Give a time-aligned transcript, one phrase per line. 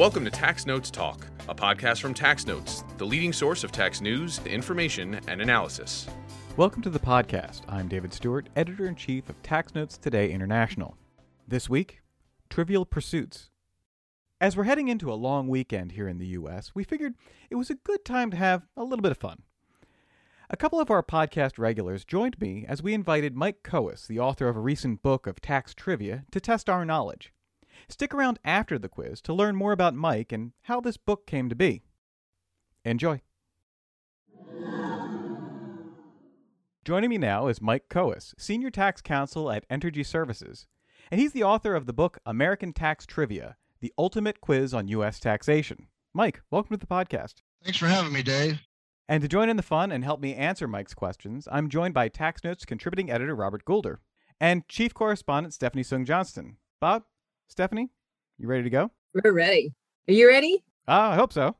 [0.00, 4.00] Welcome to Tax Notes Talk, a podcast from Tax Notes, the leading source of tax
[4.00, 6.06] news, information, and analysis.
[6.56, 7.60] Welcome to the podcast.
[7.68, 10.96] I'm David Stewart, editor in chief of Tax Notes Today International.
[11.46, 12.00] This week,
[12.48, 13.50] Trivial Pursuits.
[14.40, 17.12] As we're heading into a long weekend here in the U.S., we figured
[17.50, 19.42] it was a good time to have a little bit of fun.
[20.48, 24.48] A couple of our podcast regulars joined me as we invited Mike Coas, the author
[24.48, 27.34] of a recent book of tax trivia, to test our knowledge.
[27.90, 31.48] Stick around after the quiz to learn more about Mike and how this book came
[31.48, 31.82] to be.
[32.84, 33.20] Enjoy.
[36.84, 40.66] Joining me now is Mike Coas, Senior Tax Counsel at Entergy Services,
[41.10, 45.18] and he's the author of the book American Tax Trivia The Ultimate Quiz on U.S.
[45.18, 45.88] Taxation.
[46.14, 47.42] Mike, welcome to the podcast.
[47.64, 48.60] Thanks for having me, Dave.
[49.08, 52.08] And to join in the fun and help me answer Mike's questions, I'm joined by
[52.08, 53.96] Tax Notes contributing editor Robert Goulder
[54.40, 56.56] and chief correspondent Stephanie Soong Johnston.
[56.80, 57.02] Bob,
[57.50, 57.90] Stephanie,
[58.38, 58.92] you ready to go?
[59.12, 59.74] We're ready.
[60.08, 60.62] Are you ready?
[60.86, 61.56] Ah, I hope so.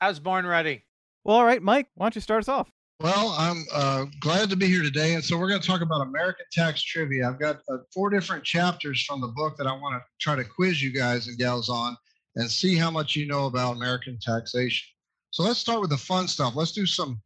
[0.00, 0.84] I was born ready.
[1.24, 2.70] Well, all right, Mike, why don't you start us off?
[3.00, 5.14] Well, I'm uh, glad to be here today.
[5.14, 7.26] And so we're going to talk about American tax trivia.
[7.26, 10.44] I've got uh, four different chapters from the book that I want to try to
[10.44, 11.96] quiz you guys and gals on
[12.36, 14.86] and see how much you know about American taxation.
[15.30, 16.54] So let's start with the fun stuff.
[16.54, 17.18] Let's do some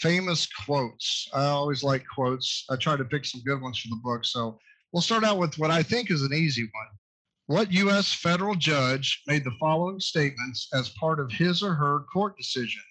[0.00, 1.28] famous quotes.
[1.32, 2.64] I always like quotes.
[2.70, 4.24] I try to pick some good ones from the book.
[4.24, 4.58] So
[4.92, 6.88] we'll start out with what I think is an easy one.
[7.50, 8.14] What U.S.
[8.14, 12.84] federal judge made the following statements as part of his or her court decision?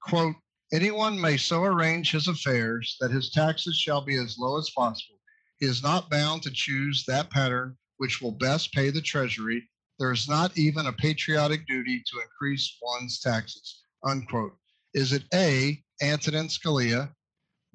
[0.00, 0.36] Quote,
[0.72, 5.18] anyone may so arrange his affairs that his taxes shall be as low as possible.
[5.58, 9.68] He is not bound to choose that pattern which will best pay the Treasury.
[9.98, 13.82] There is not even a patriotic duty to increase one's taxes.
[14.02, 14.56] Unquote.
[14.94, 17.12] Is it A, Antonin Scalia,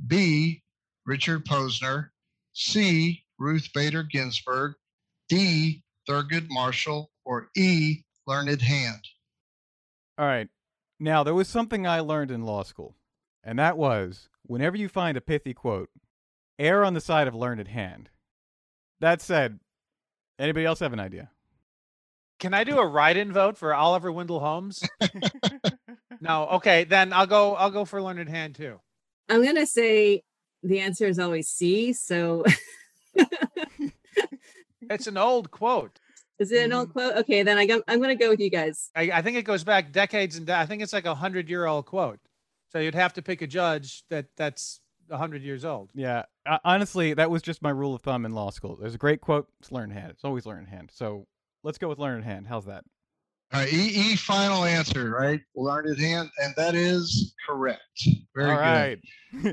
[0.08, 0.64] B,
[1.06, 2.10] Richard Posner,
[2.54, 4.74] C, Ruth Bader Ginsburg,
[5.30, 9.08] D, Thurgood Marshall, or E, Learned Hand?
[10.18, 10.50] All right.
[11.00, 12.96] Now, there was something I learned in law school,
[13.44, 15.90] and that was whenever you find a pithy quote,
[16.60, 18.10] err on the side of learned hand.
[19.00, 19.60] That said,
[20.38, 21.32] anybody else have an idea?
[22.40, 24.84] Can I do a write-in vote for Oliver Wendell Holmes?
[26.22, 26.48] no.
[26.54, 27.56] Okay, then I'll go.
[27.56, 28.80] I'll go for Learned Hand too.
[29.30, 30.24] I'm gonna say
[30.64, 31.94] the answer is always C.
[31.94, 32.44] So
[34.94, 36.00] It's an old quote.
[36.40, 37.16] is it an old quote?
[37.18, 38.90] Okay, then I go, I'm gonna go with you guys.
[38.96, 41.86] I, I think it goes back decades and de- I think it's like a hundred-year-old
[41.86, 42.20] quote.
[42.72, 45.90] So you'd have to pick a judge that that's a hundred years old.
[45.94, 48.78] Yeah, uh, honestly, that was just my rule of thumb in law school.
[48.80, 50.12] There's a great quote, it's learned hand.
[50.12, 50.90] It's always learned hand.
[50.94, 51.28] So
[51.64, 52.48] let's go with learned hand.
[52.48, 52.86] How's that?
[53.54, 55.42] All right, E, e final answer, right?
[55.56, 57.82] Learned Hand, and that is correct.
[58.36, 58.64] Very All good.
[58.64, 59.00] right.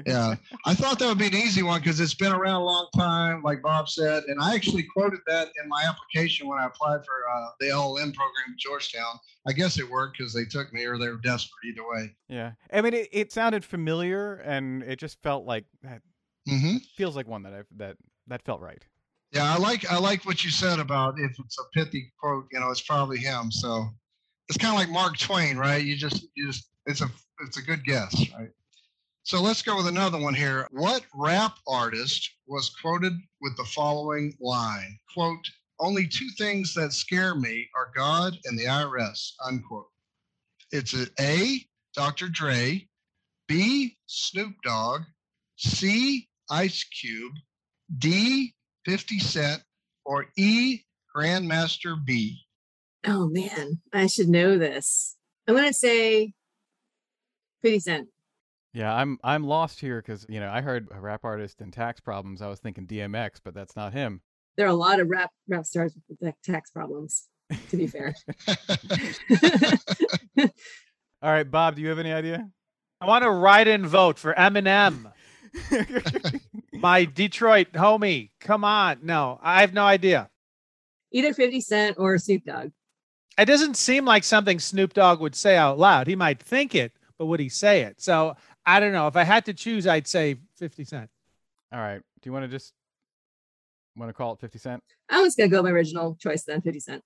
[0.06, 0.34] yeah
[0.66, 3.40] i thought that would be an easy one because it's been around a long time
[3.44, 7.28] like bob said and i actually quoted that in my application when i applied for
[7.32, 9.14] uh, the llm program at georgetown
[9.46, 12.52] i guess it worked because they took me or they were desperate either way Yeah.
[12.72, 16.02] I mean, it, it sounded familiar, and it just felt like that
[16.48, 18.84] hmm feels like one that I that that felt right.
[19.32, 22.60] Yeah i like i like what you said about if it's a pithy quote you
[22.60, 23.88] know it's probably him so
[24.48, 27.62] it's kind of like mark twain right you just you just it's a it's a
[27.62, 28.50] good guess right
[29.28, 30.66] so let's go with another one here.
[30.70, 33.12] What rap artist was quoted
[33.42, 34.98] with the following line?
[35.12, 35.46] Quote,
[35.78, 39.90] only two things that scare me are God and the IRS, unquote.
[40.72, 41.62] It's a A,
[41.94, 42.30] Dr.
[42.30, 42.88] Dre,
[43.48, 45.02] B, Snoop Dogg,
[45.58, 47.34] C, Ice Cube,
[47.98, 48.54] D,
[48.88, 49.62] 50 Cent,
[50.06, 50.80] or E,
[51.14, 52.38] Grandmaster B.
[53.06, 55.14] Oh man, I should know this.
[55.46, 56.32] I'm gonna say
[57.60, 58.08] 50 Cent.
[58.72, 62.00] Yeah, I'm I'm lost here because you know I heard a rap artist and tax
[62.00, 62.40] problems.
[62.40, 64.22] I was thinking DMX, but that's not him.
[64.56, 67.28] There are a lot of rap rap stars with tax problems.
[67.68, 68.14] To be fair,
[71.20, 72.48] All right, Bob, do you have any idea?
[73.02, 75.12] I want to write-in vote for Eminem,
[76.80, 78.30] my Detroit homie.
[78.40, 80.30] Come on, no, I have no idea.
[81.12, 82.70] either 50 Cent or Snoop Dogg.
[83.38, 86.06] It doesn't seem like something Snoop Dogg would say out loud.
[86.06, 88.00] He might think it, but would he say it?
[88.00, 88.36] So
[88.66, 89.06] I don't know.
[89.06, 91.10] If I had to choose, I'd say 50 Cent.
[91.72, 92.72] All right, do you want to just
[93.96, 94.82] want to call it Fifty Cent?
[95.10, 97.04] I was gonna go with my original choice then, 50 Cent.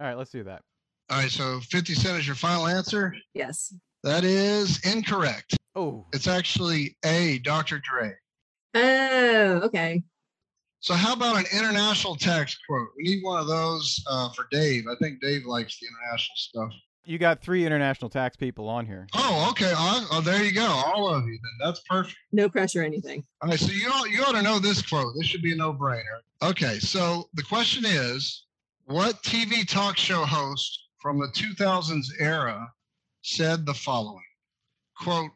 [0.00, 0.62] All right, let's do that.
[1.10, 3.14] All right, so 50 Cent is your final answer?
[3.34, 3.74] Yes.
[4.02, 5.56] That is incorrect.
[5.74, 7.80] Oh, It's actually A, Dr.
[7.80, 8.12] Dre.
[8.74, 10.02] Oh, okay.
[10.80, 12.88] So how about an international tax quote?
[12.96, 14.84] We need one of those uh, for Dave.
[14.90, 16.72] I think Dave likes the international stuff.
[17.04, 19.06] you got three international tax people on here.
[19.14, 19.72] Oh, okay.
[19.76, 20.66] Oh, oh, there you go.
[20.66, 21.32] All of you.
[21.42, 22.16] Then that's perfect.
[22.32, 23.24] No pressure or anything.
[23.42, 23.58] All right.
[23.58, 25.12] So you ought, you ought to know this quote.
[25.16, 26.20] This should be a no-brainer.
[26.42, 26.78] Okay.
[26.78, 28.44] So the question is,
[28.86, 32.66] what TV talk show host from the 2000s era
[33.22, 34.22] said the following
[34.98, 35.30] quote,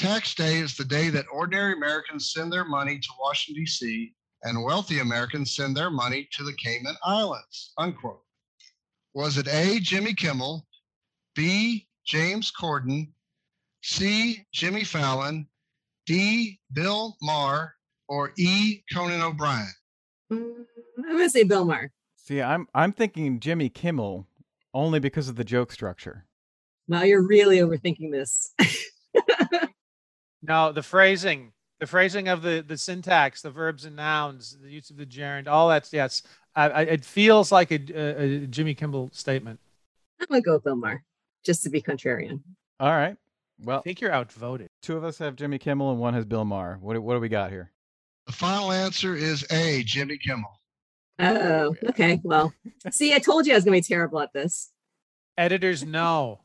[0.00, 4.14] Tax day is the day that ordinary Americans send their money to Washington, D.C.,
[4.44, 8.22] and wealthy Americans send their money to the Cayman Islands, unquote.
[9.12, 10.66] Was it A, Jimmy Kimmel,
[11.34, 13.08] B, James Corden,
[13.82, 15.46] C, Jimmy Fallon,
[16.06, 17.74] D, Bill Maher,
[18.08, 19.68] or E, Conan O'Brien?
[20.30, 20.64] I'm
[20.96, 21.92] gonna say Bill Maher.
[22.16, 24.26] See, I'm I'm thinking Jimmy Kimmel
[24.72, 26.24] only because of the joke structure.
[26.88, 28.54] Wow, you're really overthinking this.
[30.42, 34.90] No, the phrasing, the phrasing of the the syntax, the verbs and nouns, the use
[34.90, 36.22] of the gerund, all that's yes.
[36.56, 39.60] I, I, it feels like a, a, a Jimmy Kimmel statement.
[40.20, 41.04] I'm gonna go with Bill Maher,
[41.44, 42.40] just to be contrarian.
[42.80, 43.16] All right.
[43.62, 44.68] Well, I think you're outvoted.
[44.82, 46.78] two of us have Jimmy Kimmel and one has Bill Maher.
[46.80, 47.70] What do- what do we got here?
[48.26, 50.60] The final answer is A, Jimmy Kimmel.
[51.18, 52.20] Oh, okay.
[52.24, 52.52] Well,
[52.90, 54.72] see, I told you I was gonna be terrible at this.
[55.38, 56.40] Editors know.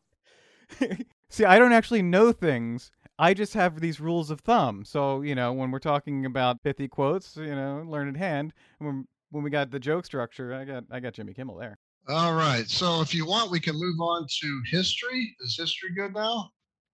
[1.29, 2.91] See, I don't actually know things.
[3.17, 4.83] I just have these rules of thumb.
[4.83, 8.53] So, you know, when we're talking about pithy quotes, you know, Learned Hand.
[8.79, 11.77] When when we got the joke structure, I got I got Jimmy Kimmel there.
[12.07, 12.69] All right.
[12.69, 15.35] So if you want, we can move on to history.
[15.41, 16.49] Is history good now?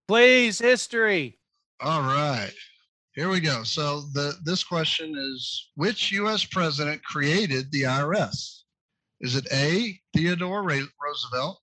[0.07, 1.39] Please, history.
[1.81, 2.53] All right.
[3.13, 3.63] Here we go.
[3.63, 8.61] So the this question is which US president created the IRS?
[9.19, 11.59] Is it A, Theodore Roosevelt,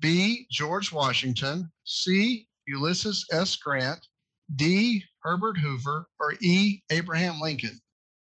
[0.00, 3.56] B, George Washington, C, Ulysses S.
[3.56, 4.08] Grant,
[4.54, 7.80] D, Herbert Hoover, or E, Abraham Lincoln?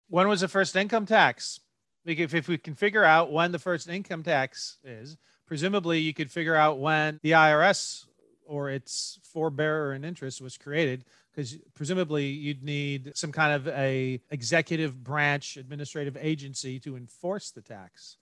[0.07, 1.59] When was the first income tax?
[2.05, 6.31] If, if we can figure out when the first income tax is, presumably you could
[6.31, 8.05] figure out when the IRS
[8.45, 14.19] or its forebearer in interest was created, because presumably you'd need some kind of a
[14.29, 18.17] executive branch administrative agency to enforce the tax.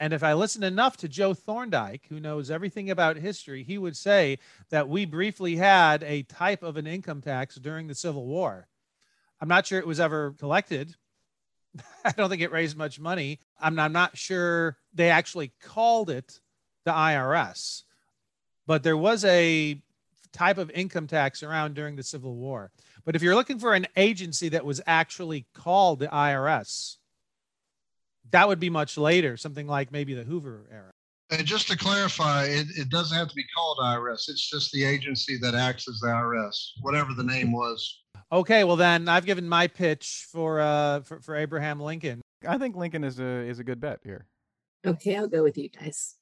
[0.00, 3.96] And if I listen enough to Joe Thorndike, who knows everything about history, he would
[3.96, 4.38] say
[4.70, 8.68] that we briefly had a type of an income tax during the Civil War.
[9.40, 10.94] I'm not sure it was ever collected.
[12.04, 13.40] I don't think it raised much money.
[13.60, 16.40] I'm, I'm not sure they actually called it
[16.84, 17.82] the IRS,
[18.66, 19.80] but there was a
[20.32, 22.70] type of income tax around during the Civil War.
[23.04, 26.98] But if you're looking for an agency that was actually called the IRS,
[28.30, 30.90] that would be much later, something like maybe the Hoover era.
[31.30, 34.28] And just to clarify, it, it doesn't have to be called IRS.
[34.30, 38.02] It's just the agency that acts as the IRS, whatever the name was.
[38.32, 42.20] Okay, well then I've given my pitch for uh for, for Abraham Lincoln.
[42.46, 44.26] I think Lincoln is a is a good bet here.
[44.86, 46.14] Okay, I'll go with you guys.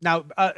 [0.00, 0.52] Now, uh,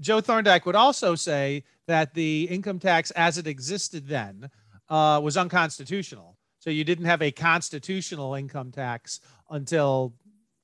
[0.00, 4.50] Joe Thorndike would also say that the income tax as it existed then
[4.88, 6.36] uh, was unconstitutional.
[6.62, 9.18] So you didn't have a constitutional income tax
[9.50, 10.14] until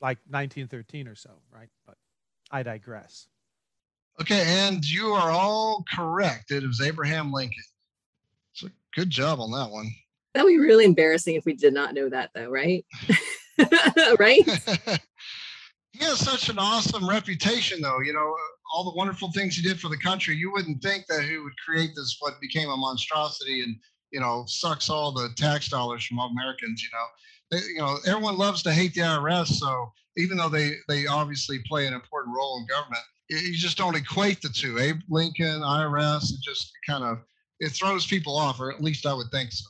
[0.00, 1.70] like 1913 or so, right?
[1.88, 1.96] But
[2.52, 3.26] I digress.
[4.20, 6.52] Okay, and you are all correct.
[6.52, 7.64] It was Abraham Lincoln.
[8.52, 9.90] So good job on that one.
[10.34, 12.86] That would be really embarrassing if we did not know that, though, right?
[14.20, 14.44] right?
[15.92, 17.98] he has such an awesome reputation, though.
[17.98, 18.36] You know,
[18.72, 20.36] all the wonderful things he did for the country.
[20.36, 23.74] You wouldn't think that he would create this, what became a monstrosity, and
[24.12, 26.82] you know, sucks all the tax dollars from Americans.
[26.82, 27.06] You know,
[27.50, 29.48] they, you know, everyone loves to hate the IRS.
[29.48, 33.96] So even though they they obviously play an important role in government, you just don't
[33.96, 34.78] equate the two.
[34.78, 37.18] Abe Lincoln, IRS, it just kind of
[37.60, 39.66] it throws people off, or at least I would think so.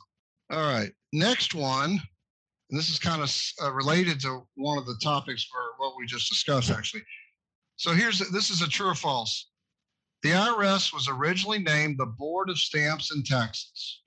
[0.51, 1.99] All right, next one
[2.69, 6.05] and this is kind of uh, related to one of the topics for what we
[6.05, 7.03] just discussed actually
[7.75, 9.49] so here's this is a true or false
[10.23, 14.01] the irs was originally named the board of stamps and taxes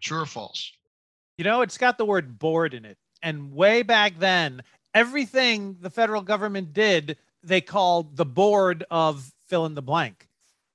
[0.00, 0.72] true or false
[1.38, 2.98] You know, it's got the word board in it.
[3.22, 4.62] And way back then,
[4.94, 10.28] everything the federal government did, they called the board of fill in the blank.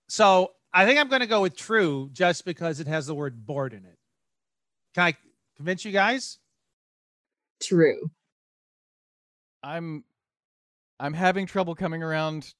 [0.07, 3.45] So I think I'm going to go with true just because it has the word
[3.45, 3.97] board in it.
[4.93, 5.17] Can I
[5.55, 6.39] convince you guys?
[7.61, 8.09] True.
[9.63, 10.03] I'm
[10.99, 12.53] I'm having trouble coming around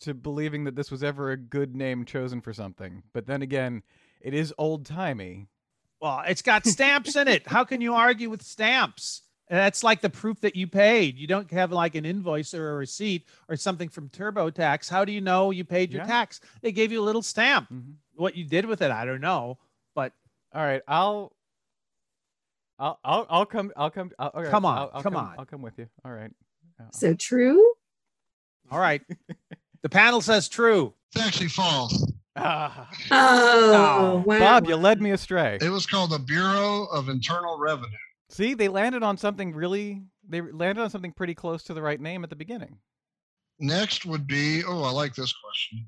[0.00, 3.02] to believing that this was ever a good name chosen for something.
[3.12, 3.82] But then again,
[4.20, 5.46] it is old timey.
[6.00, 7.46] Well, it's got stamps in it.
[7.46, 9.22] How can you argue with stamps?
[9.50, 11.18] That's like the proof that you paid.
[11.18, 14.88] You don't have like an invoice or a receipt or something from TurboTax.
[14.88, 16.06] How do you know you paid your Yeah.
[16.06, 16.40] tax?
[16.62, 17.68] They gave you a little stamp.
[17.70, 17.94] Mhm.
[18.14, 19.58] What you did with it, I don't know.
[19.94, 20.12] But
[20.54, 21.32] All right, I'll
[22.78, 25.34] I'll I'll, I'll come I'll come I'll, okay, Come on, I'll, I'll come on.
[25.38, 25.88] I'll come with you.
[26.04, 26.30] All right.
[26.92, 27.74] So true.
[28.70, 29.02] all right.
[29.82, 30.94] the panel says true.
[31.12, 34.38] it's actually false ah, Oh, wow.
[34.38, 35.58] Bob, you led me astray.
[35.60, 37.96] it was called the bureau of internal revenue
[38.30, 42.00] See, they landed on something really they landed on something pretty close to the right
[42.00, 42.78] name at the beginning.
[43.58, 45.86] Next would be, oh, I like this question.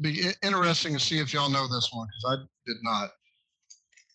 [0.00, 3.10] Be interesting to see if y'all know this one because I did not.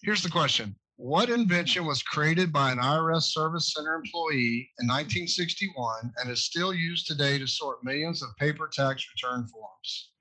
[0.02, 0.76] Here's the question.
[0.96, 6.74] What invention was created by an IRS Service Center employee in 1961 and is still
[6.74, 10.12] used today to sort millions of paper tax return forms?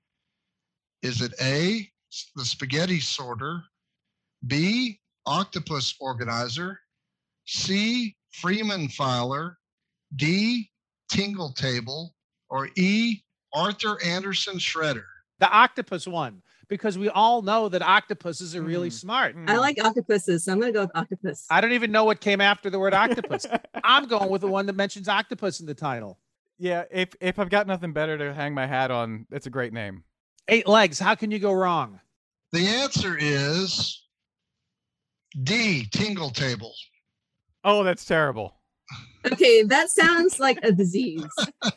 [1.01, 1.89] Is it A,
[2.35, 3.61] the spaghetti sorter,
[4.47, 6.79] B, octopus organizer,
[7.45, 9.57] C, Freeman filer,
[10.15, 10.69] D,
[11.09, 12.15] tingle table,
[12.49, 13.21] or E,
[13.53, 15.05] Arthur Andersen shredder?
[15.39, 18.93] The octopus one, because we all know that octopuses are really Hmm.
[18.93, 19.35] smart.
[19.47, 21.47] I like octopuses, so I'm gonna go with octopus.
[21.49, 23.45] I don't even know what came after the word octopus.
[23.83, 26.19] I'm going with the one that mentions octopus in the title.
[26.57, 29.71] yeah, if if I've got nothing better to hang my hat on, it's a great
[29.71, 30.03] name.
[30.49, 30.99] Eight legs.
[30.99, 31.99] How can you go wrong?
[32.51, 34.03] The answer is
[35.43, 36.73] D, tingle table.
[37.63, 38.55] Oh, that's terrible.
[39.31, 41.25] Okay, that sounds like a disease.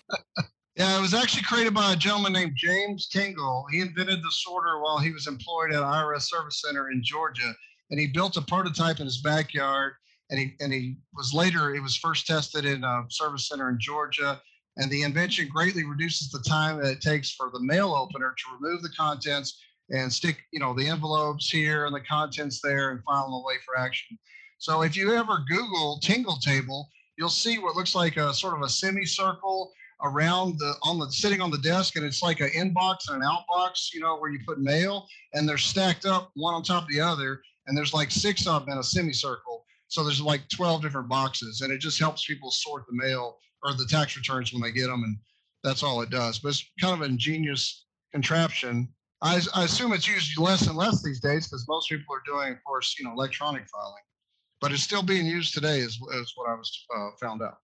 [0.76, 3.66] Yeah, it was actually created by a gentleman named James Tingle.
[3.70, 7.52] He invented the sorter while he was employed at an IRS Service Center in Georgia,
[7.90, 9.92] and he built a prototype in his backyard.
[10.30, 11.74] And he and he was later.
[11.74, 14.40] It was first tested in a service center in Georgia,
[14.76, 18.56] and the invention greatly reduces the time that it takes for the mail opener to
[18.58, 19.60] remove the contents
[19.90, 23.54] and stick, you know, the envelopes here and the contents there, and file them away
[23.64, 24.18] for action.
[24.58, 26.88] So if you ever Google Tingle Table,
[27.18, 31.40] you'll see what looks like a sort of a semicircle around the on the sitting
[31.40, 34.40] on the desk and it's like an inbox and an outbox you know where you
[34.46, 38.10] put mail and they're stacked up one on top of the other and there's like
[38.10, 42.00] six of them in a semicircle so there's like 12 different boxes and it just
[42.00, 45.16] helps people sort the mail or the tax returns when they get them and
[45.64, 46.38] that's all it does.
[46.38, 48.88] But it's kind of an ingenious contraption.
[49.22, 52.52] I, I assume it's used less and less these days because most people are doing
[52.52, 54.02] of course you know electronic filing
[54.60, 57.58] but it's still being used today is, is what i was uh, found out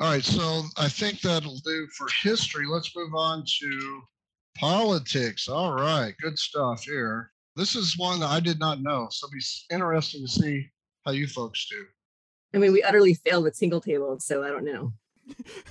[0.00, 2.66] All right, so I think that'll do for history.
[2.68, 4.00] Let's move on to
[4.56, 5.48] politics.
[5.48, 7.32] All right, good stuff here.
[7.56, 10.68] This is one that I did not know, so it'll be interesting to see
[11.04, 11.84] how you folks do.
[12.54, 14.92] I mean, we utterly failed with tingle tables, so I don't know.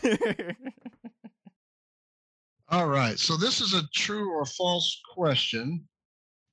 [2.69, 5.87] All right, so this is a true or false question.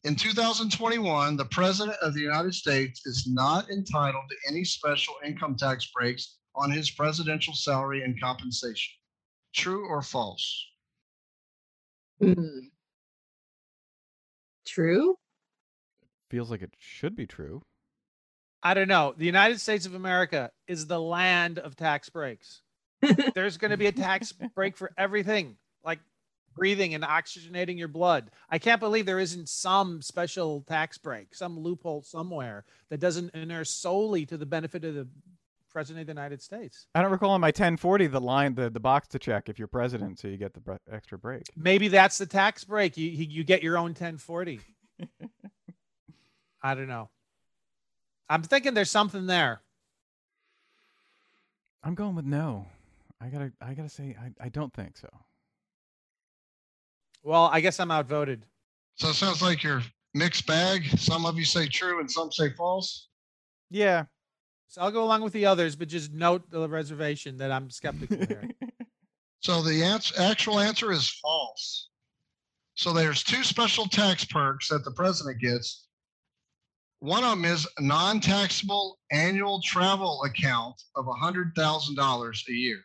[0.04, 5.56] In 2021, the President of the United States is not entitled to any special income
[5.56, 8.94] tax breaks on his presidential salary and compensation.
[9.52, 10.66] True or false?
[12.20, 12.68] Hmm.
[14.66, 15.16] True?
[16.30, 17.62] Feels like it should be true.
[18.62, 19.14] I don't know.
[19.16, 22.62] The United States of America is the land of tax breaks.
[23.34, 25.98] There's going to be a tax break for everything, like
[26.56, 28.30] breathing and oxygenating your blood.
[28.48, 33.64] I can't believe there isn't some special tax break, some loophole somewhere that doesn't inure
[33.64, 35.08] solely to the benefit of the
[35.74, 36.86] President of the United States.
[36.94, 39.66] I don't recall on my 1040 the line, the, the box to check if you're
[39.66, 41.42] president, so you get the bre- extra break.
[41.56, 42.96] Maybe that's the tax break.
[42.96, 44.60] You you you get your own 1040.
[46.62, 47.10] I don't know.
[48.30, 49.62] I'm thinking there's something there.
[51.82, 52.66] I'm going with no.
[53.20, 55.08] I gotta, I gotta say, I, I don't think so.
[57.24, 58.46] Well, I guess I'm outvoted.
[58.94, 59.82] So it sounds like you're
[60.14, 60.84] mixed bag.
[60.96, 63.08] Some of you say true and some say false.
[63.70, 64.04] Yeah.
[64.74, 68.16] So I'll go along with the others, but just note the reservation that I'm skeptical
[68.16, 68.50] here.
[69.38, 71.90] So the ans- actual answer is false.
[72.76, 75.86] So there's two special tax perks that the president gets.
[77.00, 82.80] One of them is a non-taxable annual travel account of $100,000 a year.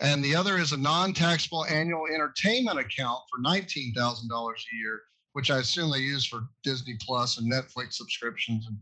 [0.00, 5.02] And the other is a non-taxable annual entertainment account for $19,000 a year,
[5.34, 8.78] which I assume they use for Disney Plus and Netflix subscriptions and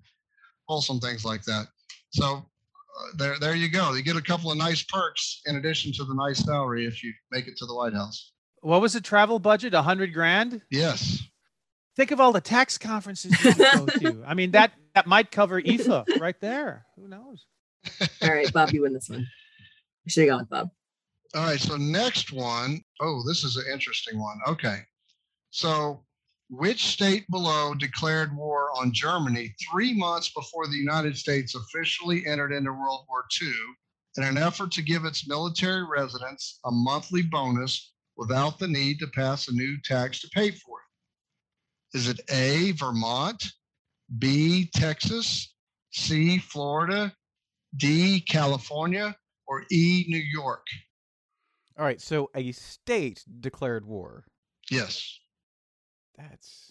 [0.68, 1.66] wholesome things like that.
[2.10, 3.94] So uh, there, there you go.
[3.94, 7.12] You get a couple of nice perks in addition to the nice salary if you
[7.30, 8.32] make it to the White House.
[8.62, 9.74] what was the travel budget?
[9.74, 10.60] A hundred grand?
[10.70, 11.22] Yes.
[11.96, 14.22] Think of all the tax conferences you go to.
[14.26, 16.86] I mean, that that might cover IFA right there.
[16.96, 17.46] Who knows?
[18.22, 19.26] All right, Bob, you win this one.
[20.04, 20.70] We should have gone with Bob.
[21.34, 21.60] All right.
[21.60, 24.38] So next one, oh, this is an interesting one.
[24.48, 24.78] Okay.
[25.50, 26.04] So
[26.50, 32.52] which state below declared war on Germany three months before the United States officially entered
[32.52, 33.52] into World War II
[34.16, 39.06] in an effort to give its military residents a monthly bonus without the need to
[39.06, 41.96] pass a new tax to pay for it?
[41.96, 43.44] Is it A, Vermont,
[44.18, 45.54] B, Texas,
[45.92, 47.14] C, Florida,
[47.76, 49.16] D, California,
[49.46, 50.66] or E, New York?
[51.78, 54.24] All right, so a state declared war.
[54.68, 55.19] Yes.
[56.20, 56.70] That's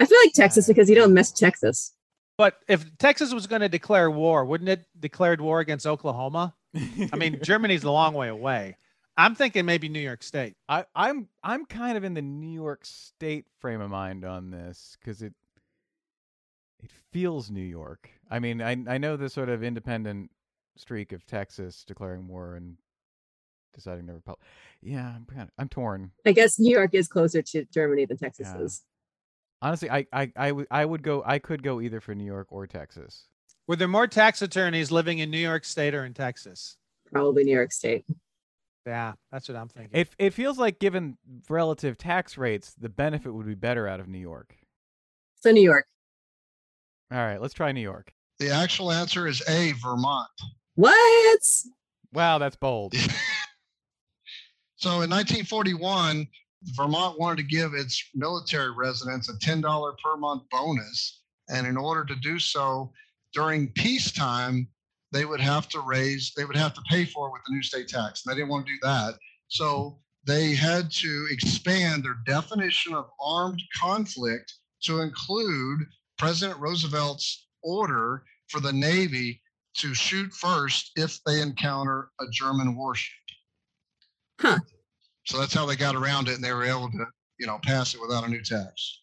[0.00, 1.92] I feel like Texas uh, because you don't mess Texas.
[2.36, 6.54] But if Texas was going to declare war, wouldn't it declared war against Oklahoma?
[6.74, 8.76] I mean, Germany's a long way away.
[9.16, 10.56] I'm thinking maybe New York State.
[10.68, 14.96] I, I'm I'm kind of in the New York State frame of mind on this
[15.00, 15.34] because it
[16.82, 18.08] it feels New York.
[18.30, 20.30] I mean, I I know the sort of independent
[20.76, 22.78] streak of Texas declaring war and
[23.72, 24.40] deciding to republic.
[24.80, 26.10] Yeah, I'm kind of, I'm torn.
[26.26, 28.62] I guess New York is closer to Germany than Texas Yeah.
[28.62, 28.82] is.
[29.60, 32.48] Honestly, I I I would I would go I could go either for New York
[32.50, 33.26] or Texas.
[33.68, 36.76] Were there more tax attorneys living in New York State or in Texas?
[37.12, 38.04] Probably New York State.
[38.84, 40.00] Yeah, that's what I'm thinking.
[40.00, 41.16] It it feels like given
[41.48, 44.56] relative tax rates, the benefit would be better out of New York.
[45.40, 45.86] So New York.
[47.12, 48.12] All right, let's try New York.
[48.40, 50.28] The actual answer is A, Vermont.
[50.74, 51.40] What?
[52.12, 52.94] Wow, that's bold.
[54.82, 56.26] So in 1941,
[56.74, 59.62] Vermont wanted to give its military residents a $10
[60.04, 61.20] per month bonus.
[61.48, 62.92] And in order to do so
[63.32, 64.66] during peacetime,
[65.12, 67.62] they would have to raise, they would have to pay for it with the new
[67.62, 68.26] state tax.
[68.26, 69.14] And they didn't want to do that.
[69.46, 75.78] So they had to expand their definition of armed conflict to include
[76.18, 79.42] President Roosevelt's order for the Navy
[79.76, 83.21] to shoot first if they encounter a German warship.
[85.24, 87.06] So that's how they got around it and they were able to,
[87.38, 89.02] you know, pass it without a new tax.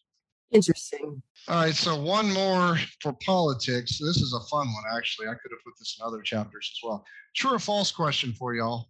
[0.50, 1.22] Interesting.
[1.48, 3.98] All right, so one more for politics.
[3.98, 5.28] This is a fun one, actually.
[5.28, 7.04] I could have put this in other chapters as well.
[7.36, 8.88] True or false question for y'all.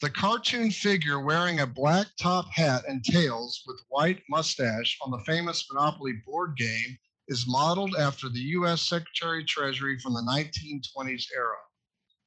[0.00, 5.22] The cartoon figure wearing a black top hat and tails with white mustache on the
[5.26, 8.82] famous Monopoly board game is modeled after the U.S.
[8.82, 11.54] Secretary of Treasury from the 1920s era.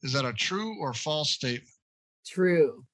[0.03, 1.67] Is that a true or false statement?
[2.25, 2.85] True.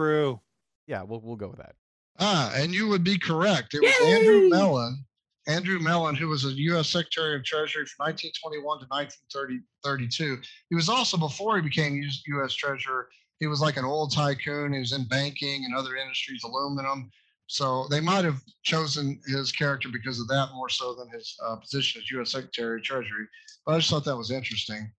[0.00, 0.40] True.
[0.86, 1.74] Yeah, we'll we'll go with that.
[2.18, 3.74] Ah, and you would be correct.
[3.74, 5.04] It was Andrew Mellon.
[5.46, 6.88] Andrew Mellon, who was a U.S.
[6.88, 10.38] Secretary of Treasury from 1921 to 1932.
[10.70, 12.54] He was also, before he became U.S.
[12.54, 13.10] Treasurer,
[13.40, 14.72] he was like an oil tycoon.
[14.72, 17.10] He was in banking and other industries, aluminum.
[17.46, 21.56] So they might have chosen his character because of that more so than his uh,
[21.56, 22.32] position as U.S.
[22.32, 23.26] Secretary of Treasury.
[23.66, 24.90] But I just thought that was interesting.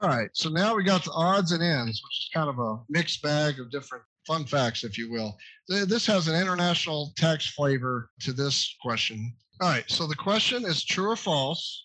[0.00, 2.78] All right, so now we got the odds and ends, which is kind of a
[2.88, 5.36] mixed bag of different fun facts, if you will.
[5.68, 9.34] This has an international tax flavor to this question.
[9.60, 11.84] All right, so the question is true or false?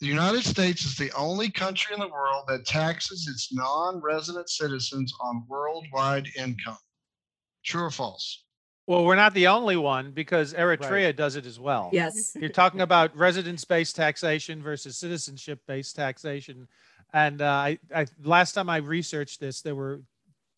[0.00, 4.50] The United States is the only country in the world that taxes its non resident
[4.50, 6.76] citizens on worldwide income.
[7.64, 8.44] True or false?
[8.86, 11.90] Well, we're not the only one because Eritrea does it as well.
[11.92, 12.36] Yes.
[12.40, 16.68] You're talking about residence-based taxation versus citizenship-based taxation,
[17.12, 20.02] and uh, I, I last time I researched this, there were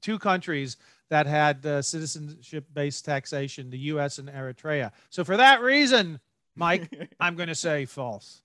[0.00, 0.76] two countries
[1.10, 4.18] that had uh, citizenship-based taxation: the U.S.
[4.18, 4.92] and Eritrea.
[5.10, 6.20] So for that reason,
[6.56, 8.42] Mike, I'm going to say false.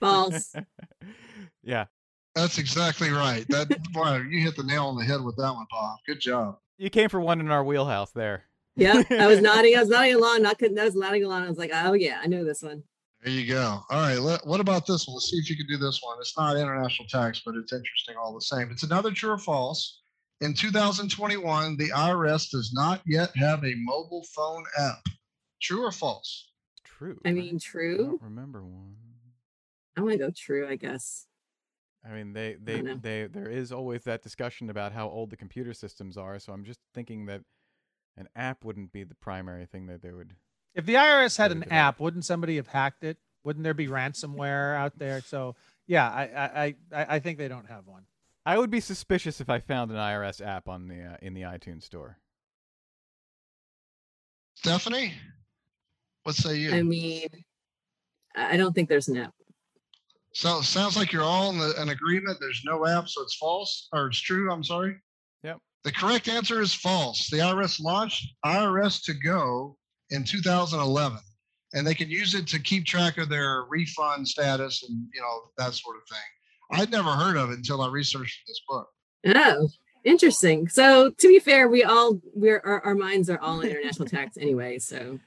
[0.00, 0.54] False.
[1.62, 1.86] yeah,
[2.34, 3.46] That's exactly right.
[3.48, 5.98] That boy, you hit the nail on the head with that one, Bob.
[6.06, 6.58] Good job.
[6.78, 8.44] you came for one in our wheelhouse there.
[8.76, 9.02] Yeah.
[9.10, 9.76] I was nodding.
[9.76, 10.42] I was nodding along.
[10.42, 11.42] Not I was nodding along.
[11.42, 12.84] I was like, oh yeah, I know this one.
[13.22, 13.80] There you go.
[13.90, 14.18] All right.
[14.18, 15.14] Let, what about this one?
[15.14, 16.16] Let's see if you can do this one.
[16.20, 18.70] It's not international tax, but it's interesting all the same.
[18.70, 20.02] It's another true or false.
[20.40, 25.04] In 2021, the IRS does not yet have a mobile phone app.
[25.60, 26.52] True or false?
[26.84, 27.18] True.
[27.24, 27.96] I mean, I true.
[27.96, 28.96] don't remember one.
[29.96, 30.68] I'm gonna go true.
[30.68, 31.26] I guess.
[32.08, 32.94] I mean, they they know.
[32.94, 36.38] they there is always that discussion about how old the computer systems are.
[36.38, 37.42] So I'm just thinking that
[38.16, 40.34] an app wouldn't be the primary thing that they would.
[40.74, 43.18] If the IRS had an good app, wouldn't somebody have hacked it?
[43.42, 45.20] Wouldn't there be ransomware out there?
[45.20, 45.56] So
[45.88, 48.04] yeah, I I I, I I think they don't have one.
[48.48, 51.42] I would be suspicious if I found an IRS app on the uh, in the
[51.42, 52.16] iTunes store.
[54.54, 55.12] Stephanie?
[56.22, 56.72] What say you?
[56.72, 57.28] I mean,
[58.34, 59.34] I I don't think there's an app.
[60.32, 62.38] so it sounds like you're all in the, an agreement.
[62.40, 64.50] There's no app, so it's false or it's true.
[64.50, 64.96] I'm sorry.
[65.42, 65.58] Yep.
[65.84, 67.28] The correct answer is false.
[67.28, 69.74] The IRS launched IRS2Go
[70.08, 71.18] in 2011,
[71.74, 75.50] and they can use it to keep track of their refund status and you know
[75.58, 76.37] that sort of thing.
[76.70, 78.88] I'd never heard of it until I researched this book.
[79.26, 79.68] Oh,
[80.04, 80.68] Interesting.
[80.68, 84.36] So to be fair, we all we're our, our minds are all in international tax
[84.36, 84.78] anyway.
[84.78, 85.18] So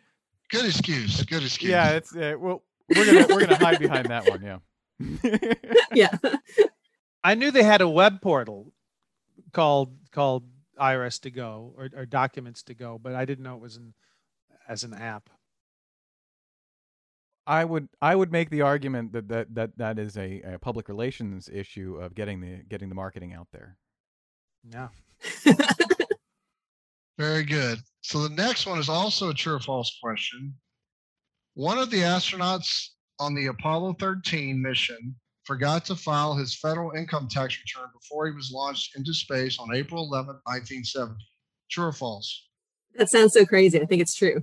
[0.49, 1.23] Good excuse.
[1.23, 1.69] Good excuse.
[1.69, 4.41] Yeah, it's uh, well, we're gonna we're gonna hide behind that one.
[4.41, 4.59] Yeah.
[5.93, 6.09] yeah.
[7.23, 8.73] I knew they had a web portal
[9.53, 10.43] called called
[10.79, 13.93] IRS2Go or, or documents to go, but I didn't know it was an
[14.67, 15.29] as an app.
[17.47, 20.87] I would I would make the argument that that that, that is a, a public
[20.87, 23.77] relations issue of getting the getting the marketing out there.
[24.63, 24.89] Yeah.
[27.17, 27.79] Very good.
[28.01, 30.53] So the next one is also a true or false question.
[31.53, 37.27] One of the astronauts on the Apollo 13 mission forgot to file his federal income
[37.27, 41.15] tax return before he was launched into space on April 11, 1970.
[41.69, 42.47] True or false?
[42.95, 43.79] that sounds so crazy.
[43.79, 44.41] I think it's true.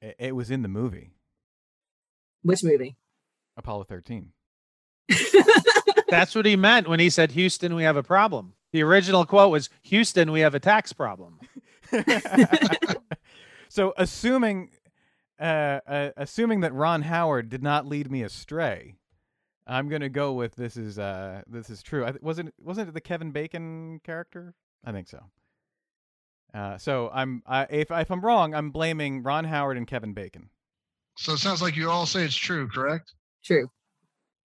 [0.00, 1.12] It, it was in the movie
[2.42, 2.96] Which movie?
[3.56, 4.32] Apollo 13.
[6.08, 8.54] That's what he meant when he said, Houston, we have a problem.
[8.72, 11.40] The original quote was, Houston, we have a tax problem.
[13.68, 14.70] so assuming
[15.40, 18.96] uh, uh, assuming that Ron Howard did not lead me astray,
[19.66, 22.04] I'm gonna go with this is uh, this is true.
[22.04, 24.54] I th- wasn't wasn't it the Kevin Bacon character?
[24.84, 25.24] I think so.
[26.52, 30.50] Uh, so I'm I, if if I'm wrong, I'm blaming Ron Howard and Kevin Bacon.
[31.16, 33.12] So it sounds like you all say it's true, correct?
[33.44, 33.70] True.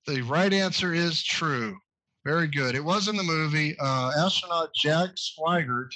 [0.08, 1.78] The right answer is true.
[2.26, 2.76] Very good.
[2.76, 3.76] It was in the movie.
[3.80, 5.92] Uh, astronaut Jack Swigert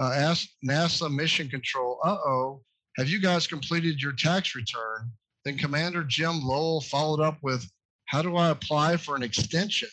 [0.00, 2.62] uh, asked NASA Mission Control, uh oh,
[2.96, 5.10] have you guys completed your tax return?
[5.44, 7.68] Then Commander Jim Lovell followed up with,
[8.06, 9.88] how do I apply for an extension?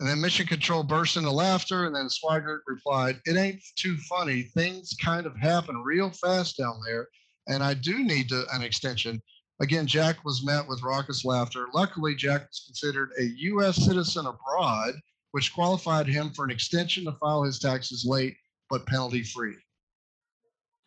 [0.00, 1.86] And then Mission Control burst into laughter.
[1.86, 4.42] And then Swigert replied, It ain't too funny.
[4.42, 7.06] Things kind of happen real fast down there.
[7.48, 9.20] And I do need to, an extension.
[9.60, 11.66] Again, Jack was met with raucous laughter.
[11.74, 13.84] Luckily, Jack was considered a U.S.
[13.84, 14.94] citizen abroad,
[15.32, 18.36] which qualified him for an extension to file his taxes late
[18.70, 19.56] but penalty free.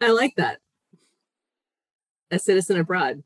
[0.01, 0.59] I like that.
[2.31, 3.23] A citizen abroad.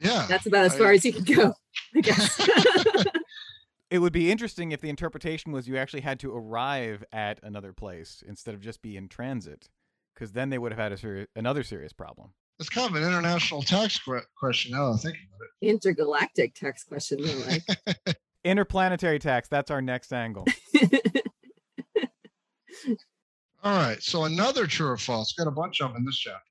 [0.00, 0.26] Yeah.
[0.28, 1.54] That's about as I- far as you can go,
[1.94, 2.48] I guess.
[3.90, 7.72] It would be interesting if the interpretation was you actually had to arrive at another
[7.72, 9.70] place instead of just be in transit,
[10.18, 12.30] because then they would have had a seri- another serious problem.
[12.58, 15.68] It's kind of an international tax que- question now that I think about it.
[15.68, 17.24] Intergalactic tax question.
[17.24, 17.62] more like.
[18.44, 19.48] Interplanetary tax.
[19.48, 20.44] That's our next angle.
[23.62, 24.02] All right.
[24.02, 25.32] So another true or false.
[25.34, 26.42] Got a bunch of them in this chapter.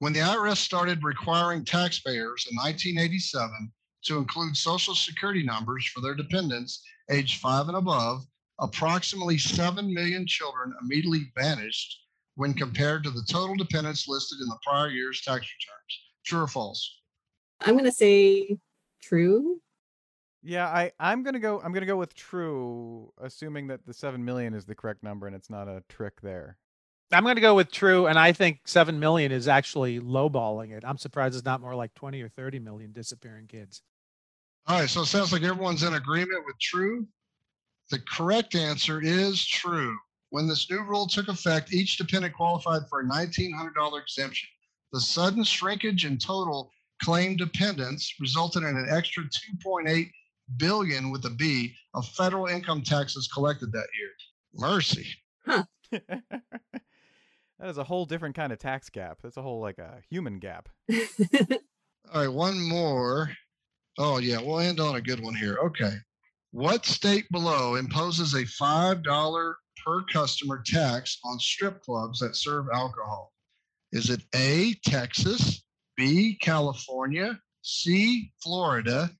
[0.00, 3.72] When the IRS started requiring taxpayers in 1987
[4.04, 8.24] to include social security numbers for their dependents aged five and above,
[8.60, 11.98] approximately 7 million children immediately vanished
[12.38, 16.00] when compared to the total dependents listed in the prior year's tax returns.
[16.24, 17.00] True or false?
[17.60, 18.56] I'm gonna say
[19.02, 19.60] true.
[20.44, 21.60] Yeah, I I'm gonna go.
[21.60, 25.34] I'm gonna go with true, assuming that the seven million is the correct number and
[25.34, 26.56] it's not a trick there.
[27.10, 28.06] I'm going to go with true.
[28.06, 30.84] And I think 7 million is actually lowballing it.
[30.86, 33.80] I'm surprised it's not more like 20 or 30 million disappearing kids.
[34.66, 34.90] All right.
[34.90, 37.06] So it sounds like everyone's in agreement with true.
[37.90, 39.96] The correct answer is true.
[40.30, 44.48] When this new rule took effect, each dependent qualified for a $1,900 exemption.
[44.92, 46.70] The sudden shrinkage in total
[47.02, 50.10] claimed dependents resulted in an extra 2.8
[50.56, 54.10] billion with a B of federal income taxes collected that year.
[54.54, 55.06] Mercy.
[55.90, 56.22] that
[57.62, 59.18] is a whole different kind of tax gap.
[59.22, 60.68] That's a whole like a human gap.
[62.12, 63.30] All right, one more.
[63.98, 65.58] Oh, yeah, we'll end on a good one here.
[65.66, 65.92] Okay.
[66.52, 73.32] What state below imposes a $5 per customer tax on strip clubs that serve alcohol?
[73.92, 75.64] Is it A, Texas,
[75.96, 79.10] B, California, C, Florida,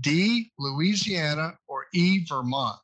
[0.00, 2.80] D, Louisiana, or E, Vermont?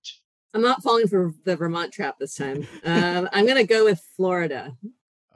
[0.55, 2.67] I'm not falling for the Vermont trap this time.
[2.85, 4.77] Um, I'm gonna go with Florida.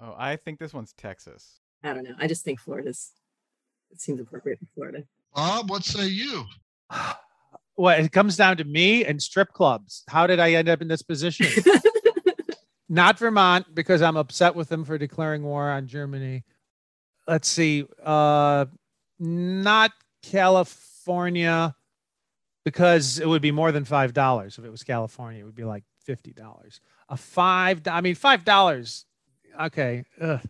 [0.00, 1.60] Oh, I think this one's Texas.
[1.82, 2.14] I don't know.
[2.18, 3.12] I just think Florida's.
[3.90, 5.04] It seems appropriate for Florida.
[5.34, 6.44] Bob, what say you?
[7.76, 10.02] Well, it comes down to me and strip clubs.
[10.08, 11.46] How did I end up in this position?
[12.88, 16.44] Not Vermont, because I'm upset with them for declaring war on Germany.
[17.26, 17.84] Let's see.
[18.02, 18.66] Uh,
[19.18, 19.90] not
[20.22, 21.74] California,
[22.64, 24.56] because it would be more than five dollars.
[24.58, 26.80] If it was California, it would be like fifty dollars.
[27.08, 27.82] A five.
[27.86, 29.04] I mean, five dollars.
[29.60, 30.04] Okay.
[30.20, 30.40] Ugh.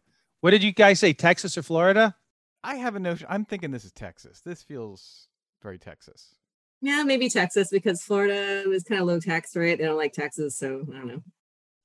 [0.43, 1.12] What did you guys say?
[1.12, 2.15] Texas or Florida?
[2.62, 3.27] I have a notion.
[3.31, 4.41] I'm thinking this is Texas.
[4.41, 5.29] This feels
[5.62, 6.36] very Texas.
[6.81, 9.79] Yeah, maybe Texas because Florida is kind of low tax rate.
[9.79, 11.23] They don't like taxes, so I don't know.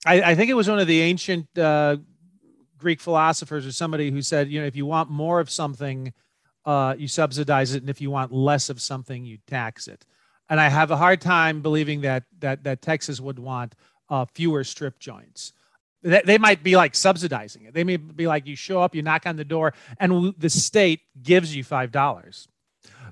[0.06, 1.98] I, I think it was one of the ancient uh,
[2.78, 6.14] Greek philosophers or somebody who said, you know, if you want more of something,
[6.66, 10.06] uh, you subsidize it, and if you want less of something, you tax it.
[10.50, 13.76] And I have a hard time believing that that that Texas would want
[14.10, 15.54] uh, fewer strip joints.
[16.04, 17.74] They, they might be like subsidizing it.
[17.74, 21.02] They may be like you show up, you knock on the door, and the state
[21.22, 22.48] gives you five dollars.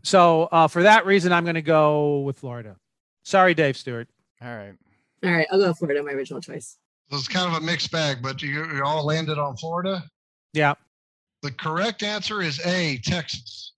[0.03, 2.75] So uh, for that reason, I'm going to go with Florida.
[3.23, 4.07] Sorry, Dave Stewart.
[4.41, 4.73] All right.
[5.23, 6.01] All right, I'll go Florida.
[6.03, 6.77] My original choice.
[7.11, 10.03] It was kind of a mixed bag, but you, you all landed on Florida.
[10.53, 10.75] Yeah.
[11.41, 13.73] The correct answer is A, Texas.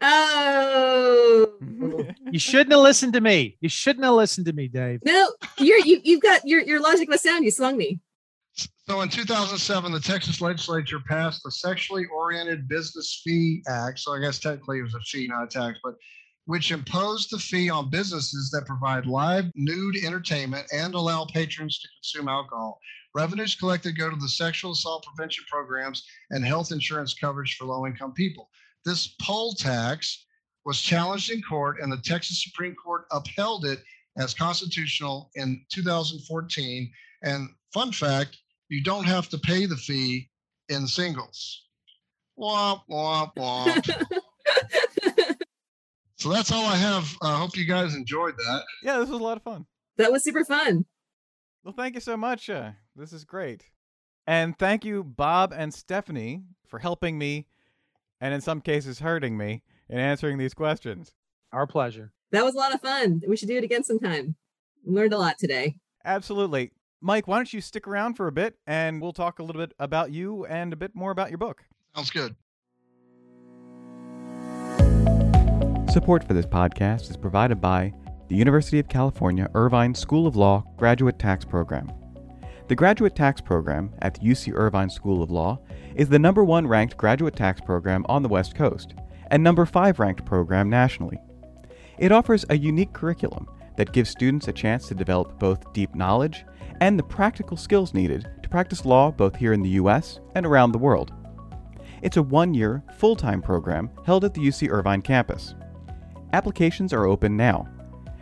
[0.00, 1.54] Oh.
[2.32, 3.56] You shouldn't have listened to me.
[3.60, 5.00] You shouldn't have listened to me, Dave.
[5.04, 7.44] no, you're you you've got your your logic was sound.
[7.44, 7.98] You swung me.
[8.88, 13.98] So in 2007, the Texas legislature passed the Sexually Oriented Business Fee Act.
[14.00, 15.94] So I guess technically it was a fee, not a tax, but
[16.46, 21.88] which imposed the fee on businesses that provide live nude entertainment and allow patrons to
[22.00, 22.80] consume alcohol.
[23.14, 27.86] Revenues collected go to the sexual assault prevention programs and health insurance coverage for low
[27.86, 28.48] income people.
[28.84, 30.26] This pole tax
[30.64, 33.80] was challenged in court, and the Texas Supreme Court upheld it
[34.18, 36.90] as constitutional in 2014.
[37.22, 38.36] And fun fact,
[38.70, 40.30] you don't have to pay the fee
[40.68, 41.64] in singles.
[42.38, 43.84] Womp, womp, womp.
[46.16, 47.14] so that's all I have.
[47.20, 48.62] I hope you guys enjoyed that.
[48.82, 49.66] Yeah, this was a lot of fun.
[49.98, 50.86] That was super fun.
[51.64, 52.48] Well, thank you so much.
[52.48, 53.64] Uh, this is great.
[54.26, 57.46] And thank you, Bob and Stephanie, for helping me
[58.20, 61.12] and in some cases hurting me in answering these questions.
[61.52, 62.12] Our pleasure.
[62.30, 63.22] That was a lot of fun.
[63.26, 64.36] We should do it again sometime.
[64.84, 65.76] Learned a lot today.
[66.04, 66.70] Absolutely.
[67.02, 69.72] Mike, why don't you stick around for a bit and we'll talk a little bit
[69.78, 71.64] about you and a bit more about your book.
[71.96, 72.36] Sounds good.
[75.90, 77.92] Support for this podcast is provided by
[78.28, 81.90] the University of California Irvine School of Law Graduate Tax Program.
[82.68, 85.58] The Graduate Tax Program at the UC Irvine School of Law
[85.96, 88.94] is the number one ranked graduate tax program on the West Coast
[89.30, 91.18] and number five ranked program nationally.
[91.98, 96.44] It offers a unique curriculum that gives students a chance to develop both deep knowledge
[96.80, 100.20] and the practical skills needed to practice law both here in the U.S.
[100.34, 101.12] and around the world.
[102.02, 105.54] It's a one year, full time program held at the UC Irvine campus.
[106.32, 107.68] Applications are open now.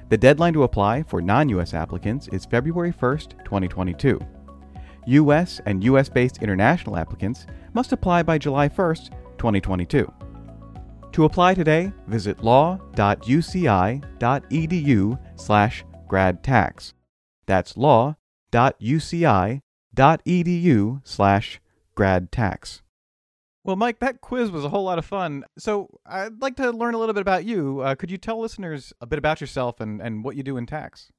[0.08, 4.18] The deadline to apply for non US applicants is February 1st, 2022.
[5.06, 10.12] US and US based international applicants must apply by July 1st, 2022.
[11.12, 12.80] To apply today, visit law.uci.edu
[15.36, 16.92] slash gradtax.
[17.46, 18.10] That's law.uci.edu
[21.04, 21.60] slash
[21.96, 22.80] gradtax.
[23.64, 25.44] Well, Mike, that quiz was a whole lot of fun.
[25.58, 27.80] So I'd like to learn a little bit about you.
[27.80, 30.64] Uh, could you tell listeners a bit about yourself and, and what you do in
[30.64, 31.10] tax?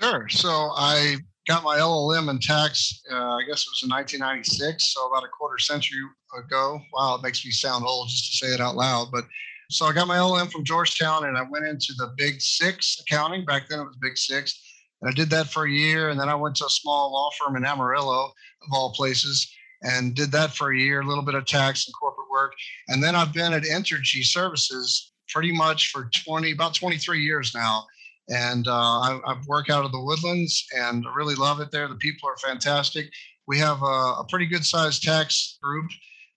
[0.00, 0.28] Sure.
[0.28, 5.06] So I got my LLM in tax, uh, I guess it was in 1996, so
[5.06, 5.98] about a quarter century
[6.36, 6.80] ago.
[6.92, 9.08] Wow, it makes me sound old just to say it out loud.
[9.12, 9.24] But
[9.70, 13.44] so I got my LLM from Georgetown and I went into the Big Six accounting.
[13.44, 14.62] Back then it was Big Six.
[15.02, 16.10] And I did that for a year.
[16.10, 19.46] And then I went to a small law firm in Amarillo, of all places
[19.82, 22.52] and did that for a year, a little bit of tax and corporate work.
[22.88, 27.84] And then I've been at Entergy Services pretty much for 20, about 23 years now.
[28.28, 31.86] And uh, I, I, work out of the Woodlands and I really love it there.
[31.86, 33.06] The people are fantastic.
[33.46, 33.84] We have a,
[34.18, 35.86] a pretty good sized tax group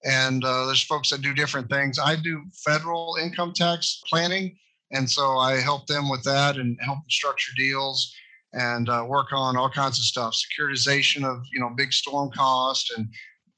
[0.03, 1.99] and uh, there's folks that do different things.
[1.99, 4.57] I do federal income tax planning.
[4.91, 8.13] And so I help them with that and help them structure deals
[8.53, 12.91] and uh, work on all kinds of stuff securitization of you know big storm cost
[12.97, 13.07] and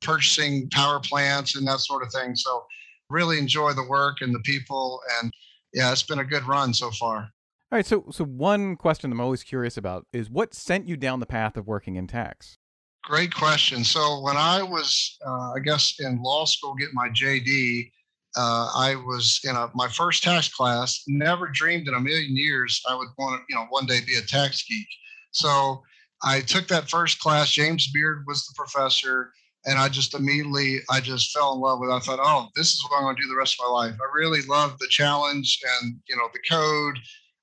[0.01, 2.35] purchasing power plants and that sort of thing.
[2.35, 2.65] So
[3.09, 5.31] really enjoy the work and the people and
[5.73, 7.17] yeah, it's been a good run so far.
[7.71, 11.21] All right, so so one question I'm always curious about is what sent you down
[11.21, 12.57] the path of working in tax?
[13.03, 13.83] Great question.
[13.83, 17.91] So when I was, uh, I guess, in law school, getting my JD,
[18.37, 21.03] uh, I was in a, my first tax class.
[21.07, 24.15] Never dreamed in a million years I would want to, you know, one day be
[24.15, 24.87] a tax geek.
[25.31, 25.81] So
[26.23, 27.51] I took that first class.
[27.51, 29.31] James Beard was the professor
[29.65, 31.93] and I just immediately I just fell in love with it.
[31.93, 33.95] I thought, oh, this is what I'm going to do the rest of my life.
[33.95, 36.97] I really loved the challenge and you know the code.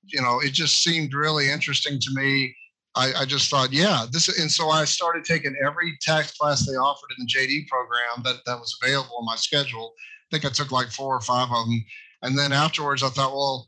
[0.05, 2.55] You know, it just seemed really interesting to me.
[2.99, 6.73] I, I just thought, yeah, this and so I started taking every tax class they
[6.73, 9.93] offered in the JD program that that was available in my schedule.
[9.97, 11.83] I think I took like four or five of them,
[12.23, 13.67] and then afterwards I thought, well,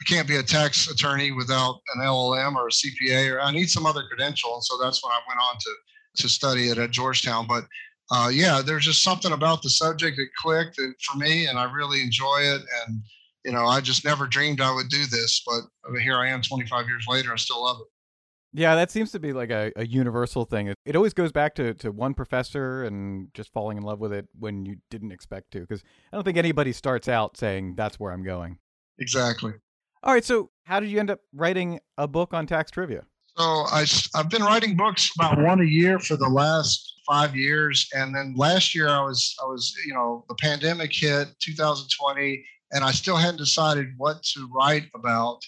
[0.00, 3.70] I can't be a tax attorney without an LLM or a CPA, or I need
[3.70, 4.54] some other credential.
[4.54, 5.70] And so that's when I went on to
[6.22, 7.46] to study it at Georgetown.
[7.46, 7.64] But
[8.10, 12.02] uh, yeah, there's just something about the subject that clicked for me, and I really
[12.02, 12.62] enjoy it.
[12.86, 13.00] And
[13.44, 15.62] you know, I just never dreamed I would do this, but
[16.00, 17.91] here I am, 25 years later, I still love it.
[18.52, 20.68] Yeah, that seems to be like a, a universal thing.
[20.68, 24.12] It, it always goes back to, to one professor and just falling in love with
[24.12, 25.60] it when you didn't expect to.
[25.60, 28.58] Because I don't think anybody starts out saying that's where I'm going.
[28.98, 29.54] Exactly.
[30.02, 30.24] All right.
[30.24, 33.04] So, how did you end up writing a book on tax trivia?
[33.36, 37.88] So I, I've been writing books about one a year for the last five years,
[37.94, 42.84] and then last year I was I was you know the pandemic hit 2020, and
[42.84, 45.40] I still hadn't decided what to write about.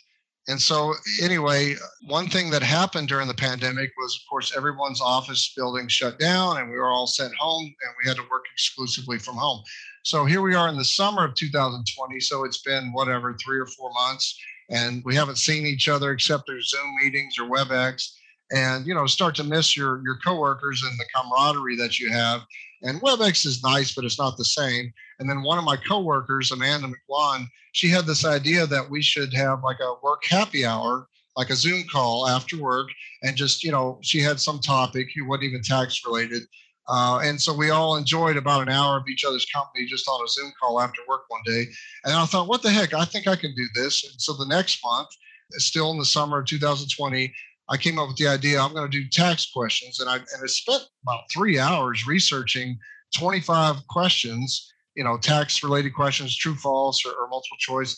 [0.47, 1.75] And so, anyway,
[2.07, 6.59] one thing that happened during the pandemic was, of course, everyone's office building shut down
[6.59, 9.63] and we were all sent home and we had to work exclusively from home.
[10.03, 12.21] So, here we are in the summer of 2020.
[12.21, 16.47] So, it's been whatever, three or four months, and we haven't seen each other except
[16.47, 18.13] through Zoom meetings or WebEx.
[18.53, 22.43] And, you know, start to miss your, your coworkers and the camaraderie that you have.
[22.85, 24.93] And WebEx is nice, but it's not the same.
[25.19, 29.33] And then one of my coworkers, Amanda McLawn, she had this idea that we should
[29.33, 32.89] have like a work happy hour, like a Zoom call after work,
[33.23, 36.43] and just you know, she had some topic, it wasn't even tax related.
[36.87, 40.23] Uh, and so we all enjoyed about an hour of each other's company just on
[40.23, 41.65] a Zoom call after work one day.
[42.05, 42.93] And I thought, what the heck?
[42.93, 44.05] I think I can do this.
[44.05, 45.09] And so the next month,
[45.53, 47.33] still in the summer of 2020,
[47.69, 50.01] I came up with the idea I'm going to do tax questions.
[50.01, 52.79] And I, and I spent about three hours researching
[53.17, 57.97] 25 questions you know, tax related questions, true, false, or, or, multiple choice.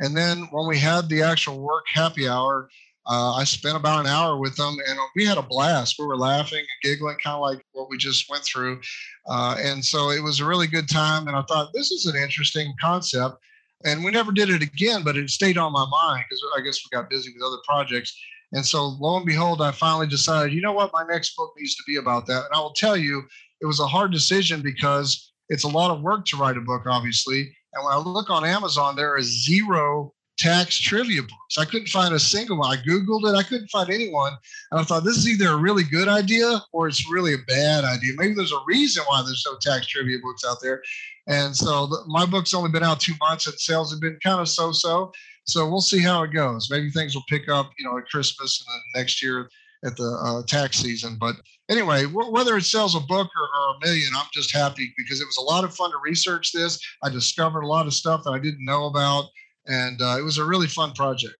[0.00, 2.68] And then when we had the actual work happy hour,
[3.06, 5.96] uh, I spent about an hour with them and we had a blast.
[5.98, 8.80] We were laughing and giggling, kind of like what we just went through.
[9.26, 11.26] Uh, and so it was a really good time.
[11.26, 13.36] And I thought, this is an interesting concept.
[13.84, 16.80] And we never did it again, but it stayed on my mind because I guess
[16.84, 18.18] we got busy with other projects.
[18.52, 21.74] And so lo and behold, I finally decided, you know what, my next book needs
[21.76, 22.44] to be about that.
[22.46, 23.22] And I will tell you,
[23.60, 26.82] it was a hard decision because it's a lot of work to write a book,
[26.86, 27.40] obviously.
[27.74, 31.58] And when I look on Amazon, there is zero tax trivia books.
[31.58, 32.76] I couldn't find a single one.
[32.76, 34.32] I Googled it, I couldn't find anyone.
[34.70, 37.84] And I thought this is either a really good idea or it's really a bad
[37.84, 38.12] idea.
[38.16, 40.80] Maybe there's a reason why there's no tax trivia books out there.
[41.26, 44.48] And so my book's only been out two months and sales have been kind of
[44.48, 45.12] so so.
[45.48, 46.68] So we'll see how it goes.
[46.70, 49.48] Maybe things will pick up, you know, at Christmas and then next year
[49.84, 51.16] at the uh, tax season.
[51.18, 51.36] But
[51.70, 55.20] anyway, w- whether it sells a book or, or, a million, I'm just happy because
[55.20, 56.78] it was a lot of fun to research this.
[57.02, 59.24] I discovered a lot of stuff that I didn't know about,
[59.66, 61.36] and uh, it was a really fun project.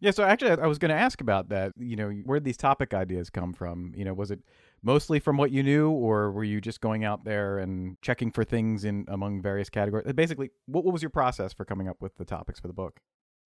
[0.00, 1.72] Yeah, so actually, I was going to ask about that.
[1.76, 3.92] You know, where these topic ideas come from?
[3.96, 4.40] You know, was it
[4.82, 8.44] mostly from what you knew, or were you just going out there and checking for
[8.44, 10.12] things in among various categories?
[10.12, 13.00] Basically, what, what was your process for coming up with the topics for the book?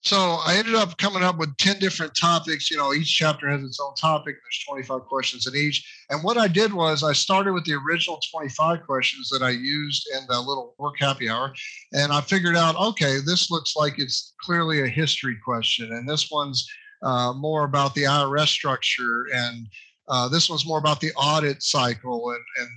[0.05, 2.71] So I ended up coming up with 10 different topics.
[2.71, 4.37] You know, each chapter has its own topic.
[4.37, 5.83] There's 25 questions in each.
[6.11, 10.07] And what I did was I started with the original 25 questions that I used
[10.15, 11.55] in the little work happy hour.
[11.95, 15.91] And I figured out, okay, this looks like it's clearly a history question.
[15.91, 16.69] And this one's
[17.03, 19.25] uh, more about the IRS structure.
[19.33, 19.67] And
[20.09, 22.69] uh, this one's more about the audit cycle and, and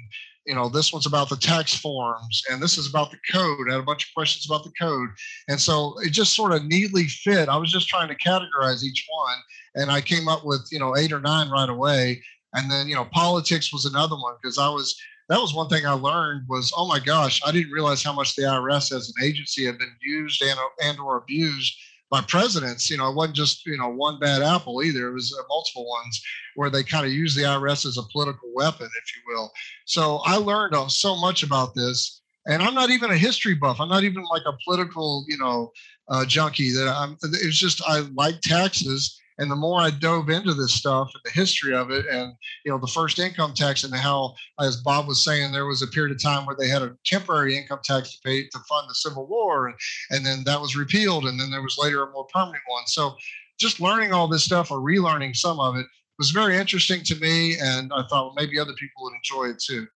[0.48, 3.68] you know, this one's about the tax forms and this is about the code.
[3.70, 5.10] I had a bunch of questions about the code.
[5.50, 7.50] And so it just sort of neatly fit.
[7.50, 9.38] I was just trying to categorize each one
[9.76, 12.24] and I came up with, you know, eight or nine right away.
[12.54, 15.86] And then, you know, politics was another one because I was, that was one thing
[15.86, 19.26] I learned was, oh my gosh, I didn't realize how much the IRS as an
[19.26, 21.76] agency had been used and, and or abused
[22.10, 22.89] by presidents.
[22.89, 25.10] You know, it wasn't just you know one bad apple either.
[25.10, 26.22] It was uh, multiple ones
[26.56, 29.52] where they kind of use the IRS as a political weapon, if you will.
[29.86, 33.80] So I learned uh, so much about this, and I'm not even a history buff.
[33.80, 35.72] I'm not even like a political you know
[36.10, 36.72] uh, junkie.
[36.72, 37.17] That I'm.
[37.24, 41.32] It's just I like taxes, and the more I dove into this stuff and the
[41.32, 42.34] history of it, and
[42.65, 45.88] you know the first income tax and how, as Bob was saying, there was a
[45.88, 48.95] period of time where they had a temporary income tax to pay to fund the
[48.95, 49.76] Civil War, and,
[50.12, 52.86] and then that was repealed, and then there was later a more permanent one.
[52.88, 53.15] So
[53.60, 55.86] just learning all this stuff or relearning some of it
[56.17, 59.60] was very interesting to me, and I thought well, maybe other people would enjoy it
[59.60, 59.88] too.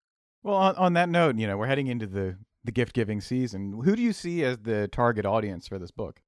[0.43, 3.81] Well, on, on that note, you know, we're heading into the the gift giving season.
[3.85, 6.21] Who do you see as the target audience for this book?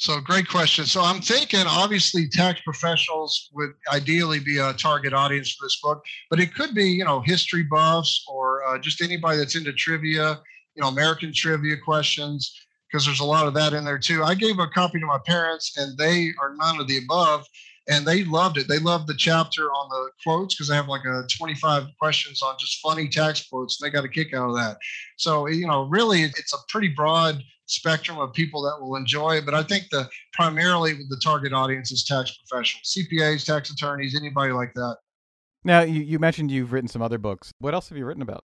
[0.00, 0.86] So great question.
[0.86, 6.02] So I'm thinking obviously tax professionals would ideally be a target audience for this book,
[6.30, 10.40] but it could be, you know, history buffs or uh, just anybody that's into trivia,
[10.74, 12.50] you know, American trivia questions,
[12.90, 14.24] because there's a lot of that in there too.
[14.24, 17.44] I gave a copy to my parents and they are none of the above
[17.86, 18.68] and they loved it.
[18.68, 22.56] They loved the chapter on the quotes because I have like a 25 questions on
[22.58, 23.78] just funny tax quotes.
[23.78, 24.78] And they got a kick out of that.
[25.18, 29.44] So, you know, really it's a pretty broad spectrum of people that will enjoy it.
[29.44, 34.52] But I think the primarily the target audience is tax professionals, CPAs, tax attorneys, anybody
[34.52, 34.96] like that.
[35.64, 37.52] Now, you, you mentioned you've written some other books.
[37.58, 38.44] What else have you written about?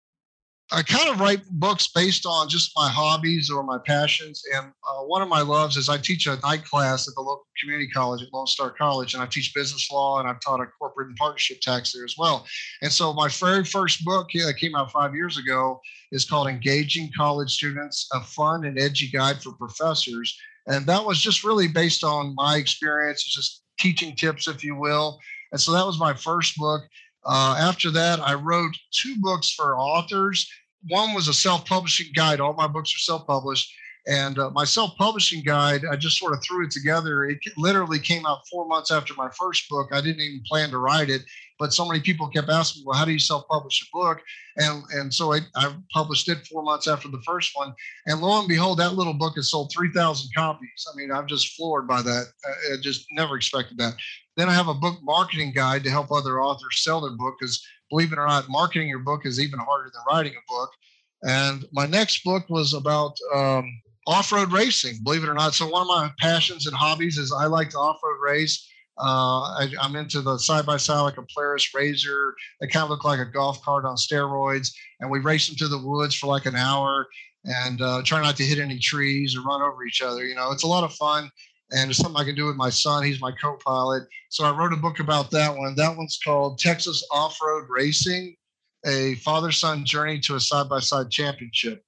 [0.74, 4.42] I kind of write books based on just my hobbies or my passions.
[4.56, 7.46] And uh, one of my loves is I teach a night class at the local
[7.60, 10.66] community college at Lone Star College, and I teach business law and I've taught a
[10.66, 12.44] corporate and partnership tax there as well.
[12.82, 17.08] And so my very first book that came out five years ago is called Engaging
[17.16, 20.36] College Students, a fun and edgy guide for professors.
[20.66, 25.20] And that was just really based on my experience, just teaching tips, if you will.
[25.52, 26.82] And so that was my first book.
[27.24, 30.46] Uh, after that, I wrote two books for authors.
[30.88, 32.40] One was a self publishing guide.
[32.40, 33.72] All my books are self published.
[34.06, 37.24] And uh, my self publishing guide, I just sort of threw it together.
[37.24, 39.88] It literally came out four months after my first book.
[39.92, 41.22] I didn't even plan to write it,
[41.58, 44.20] but so many people kept asking, well, how do you self publish a book?
[44.58, 47.72] And, and so I, I published it four months after the first one.
[48.06, 50.86] And lo and behold, that little book has sold 3,000 copies.
[50.92, 52.26] I mean, I'm just floored by that.
[52.46, 53.94] I just never expected that.
[54.36, 57.64] Then I have a book marketing guide to help other authors sell their book because
[57.90, 60.70] believe it or not, marketing your book is even harder than writing a book.
[61.22, 63.70] And my next book was about um,
[64.06, 65.54] off-road racing, believe it or not.
[65.54, 68.68] So one of my passions and hobbies is I like to off-road race.
[68.96, 72.32] Uh, I, am into the side by side like a Polaris RZR.
[72.60, 75.68] They kind of look like a golf cart on steroids, and we race them to
[75.68, 77.08] the woods for like an hour
[77.44, 80.24] and uh, try not to hit any trees or run over each other.
[80.24, 81.30] You know, it's a lot of fun,
[81.72, 83.04] and it's something I can do with my son.
[83.04, 85.74] He's my co-pilot, so I wrote a book about that one.
[85.76, 88.34] That one's called Texas Off-Road Racing:
[88.86, 91.82] A Father-Son Journey to a Side-by-Side Championship.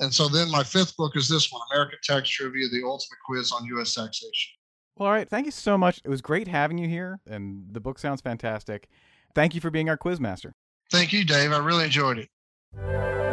[0.00, 3.52] And so then my fifth book is this one, American Tax Trivia, the ultimate quiz
[3.52, 3.94] on U.S.
[3.94, 4.52] taxation.
[4.96, 5.28] Well, all right.
[5.28, 6.00] Thank you so much.
[6.04, 8.88] It was great having you here, and the book sounds fantastic.
[9.34, 10.54] Thank you for being our quiz master.
[10.90, 11.52] Thank you, Dave.
[11.52, 13.23] I really enjoyed it.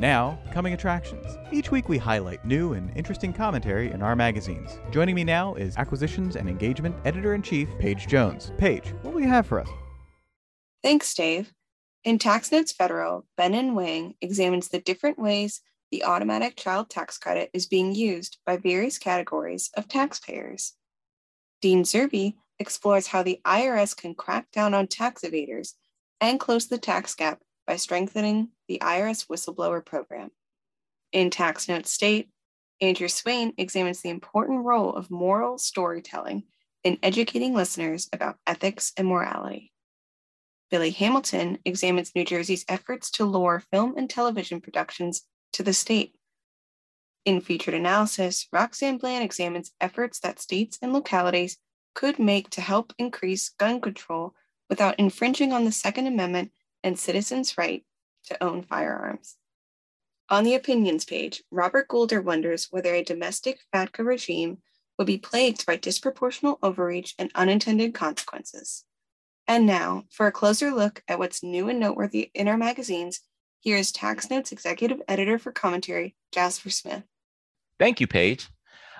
[0.00, 1.26] Now, coming attractions.
[1.52, 4.78] Each week we highlight new and interesting commentary in our magazines.
[4.90, 8.50] Joining me now is Acquisitions and Engagement Editor in Chief, Paige Jones.
[8.56, 9.68] Paige, what will you have for us?
[10.82, 11.52] Thanks, Dave.
[12.02, 17.18] In Tax Notes Federal, Ben and Wang examines the different ways the automatic child tax
[17.18, 20.72] credit is being used by various categories of taxpayers.
[21.60, 25.74] Dean Zerbe explores how the IRS can crack down on tax evaders
[26.22, 27.40] and close the tax gap
[27.70, 30.32] by strengthening the IRS whistleblower program.
[31.12, 32.28] In Tax Notes State,
[32.80, 36.42] Andrew Swain examines the important role of moral storytelling
[36.82, 39.70] in educating listeners about ethics and morality.
[40.68, 46.16] Billy Hamilton examines New Jersey's efforts to lure film and television productions to the state.
[47.24, 51.56] In featured analysis, Roxanne Bland examines efforts that states and localities
[51.94, 54.34] could make to help increase gun control
[54.68, 56.50] without infringing on the Second Amendment
[56.82, 57.84] and citizens' right
[58.26, 59.36] to own firearms.
[60.28, 64.58] On the opinions page, Robert Goulder wonders whether a domestic FATCA regime
[64.96, 68.84] would be plagued by disproportional overreach and unintended consequences.
[69.48, 73.20] And now, for a closer look at what's new and noteworthy in our magazines,
[73.60, 77.02] here's Tax Notes Executive Editor for Commentary, Jasper Smith.
[77.80, 78.48] Thank you, Paige.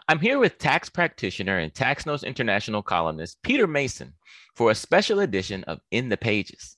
[0.09, 4.15] I'm here with tax practitioner and Tax Notes International columnist Peter Mason
[4.57, 6.77] for a special edition of In the Pages.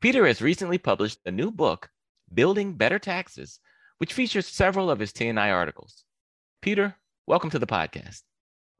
[0.00, 1.88] Peter has recently published a new book,
[2.34, 3.60] Building Better Taxes,
[3.98, 6.04] which features several of his T&I articles.
[6.60, 6.94] Peter,
[7.26, 8.20] welcome to the podcast.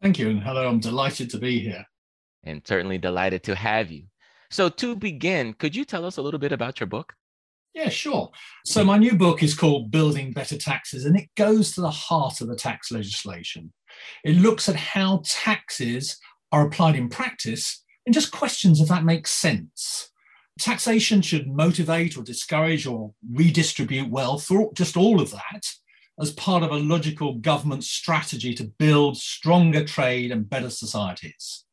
[0.02, 0.68] Thank you, and hello.
[0.68, 1.86] I'm delighted to be here.
[2.44, 4.04] And certainly delighted to have you.
[4.50, 7.14] So, to begin, could you tell us a little bit about your book?
[7.72, 8.30] Yeah, sure.
[8.66, 12.42] So, my new book is called Building Better Taxes, and it goes to the heart
[12.42, 13.72] of the tax legislation.
[14.22, 16.18] It looks at how taxes
[16.52, 20.10] are applied in practice and just questions if that makes sense.
[20.59, 25.66] Taxation should motivate or discourage or redistribute wealth, or just all of that,
[26.20, 31.64] as part of a logical government strategy to build stronger trade and better societies.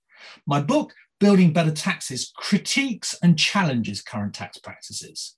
[0.46, 5.38] My book Building Better Taxes critiques and challenges current tax practices.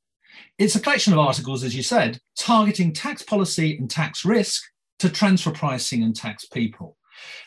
[0.58, 4.64] It's a collection of articles, as you said, targeting tax policy and tax risk
[5.00, 6.98] to transfer pricing and tax people.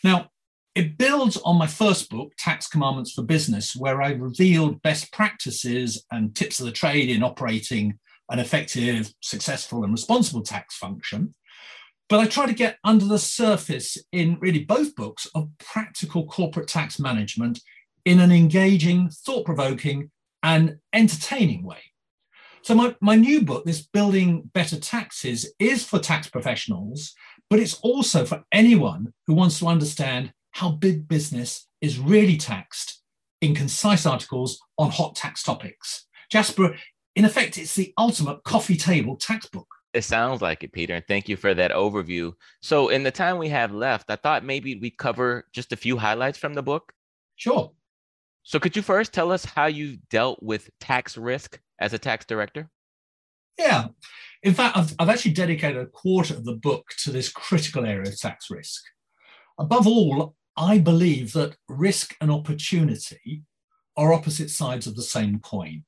[0.05, 0.30] Now,
[0.79, 6.07] it builds on my first book, Tax Commandments for Business, where I revealed best practices
[6.12, 7.99] and tips of the trade in operating
[8.31, 11.35] an effective, successful, and responsible tax function.
[12.09, 16.68] But I try to get under the surface in really both books of practical corporate
[16.68, 17.59] tax management
[18.05, 20.12] in an engaging, thought provoking,
[20.45, 21.83] and entertaining way.
[22.62, 27.14] So, my, my new book, this Building Better Taxes, is for tax professionals,
[27.51, 33.00] but it's also for anyone who wants to understand how big business is really taxed
[33.40, 36.06] in concise articles on hot tax topics.
[36.32, 36.74] Jasper,
[37.14, 39.68] in effect, it's the ultimate coffee table tax book.
[39.94, 42.32] It sounds like it, Peter, and thank you for that overview.
[42.61, 45.96] So, in the time we have left, I thought maybe we cover just a few
[45.96, 46.92] highlights from the book.
[47.36, 47.72] Sure.
[48.42, 52.26] So, could you first tell us how you dealt with tax risk as a tax
[52.26, 52.68] director?
[53.56, 53.88] Yeah.
[54.42, 58.09] In fact, I've, I've actually dedicated a quarter of the book to this critical area
[58.09, 58.82] of tax risk.
[59.59, 63.44] Above all, I believe that risk and opportunity
[63.96, 65.84] are opposite sides of the same coin.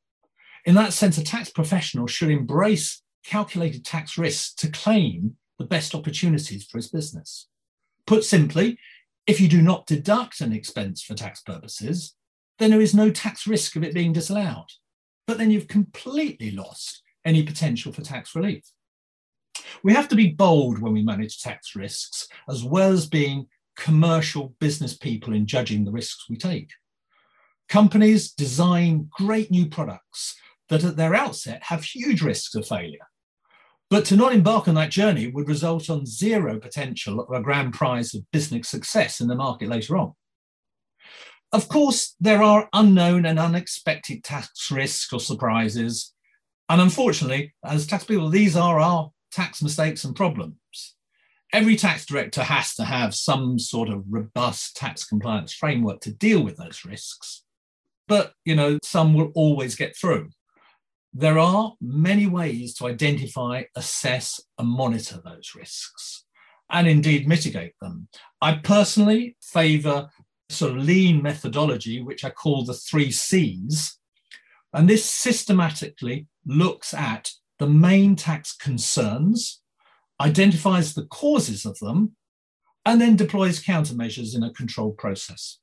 [0.64, 5.92] In that sense, a tax professional should embrace calculated tax risks to claim the best
[5.92, 7.48] opportunities for his business.
[8.06, 8.78] Put simply,
[9.26, 12.14] if you do not deduct an expense for tax purposes,
[12.60, 14.68] then there is no tax risk of it being disallowed.
[15.26, 18.62] But then you've completely lost any potential for tax relief.
[19.82, 23.48] We have to be bold when we manage tax risks, as well as being
[23.80, 26.70] commercial business people in judging the risks we take.
[27.68, 30.36] Companies design great new products
[30.68, 33.08] that at their outset have huge risks of failure.
[33.88, 37.72] But to not embark on that journey would result on zero potential of a grand
[37.72, 40.12] prize of business success in the market later on.
[41.52, 46.12] Of course, there are unknown and unexpected tax risks or surprises.
[46.68, 50.54] And unfortunately, as tax people, these are our tax mistakes and problems.
[51.52, 56.42] Every tax director has to have some sort of robust tax compliance framework to deal
[56.42, 57.42] with those risks.
[58.06, 60.30] But, you know, some will always get through.
[61.12, 66.24] There are many ways to identify, assess, and monitor those risks,
[66.70, 68.08] and indeed mitigate them.
[68.40, 70.08] I personally favor
[70.48, 73.98] sort of lean methodology, which I call the three C's.
[74.72, 79.59] And this systematically looks at the main tax concerns,
[80.20, 82.14] identifies the causes of them,
[82.84, 85.58] and then deploys countermeasures in a controlled process.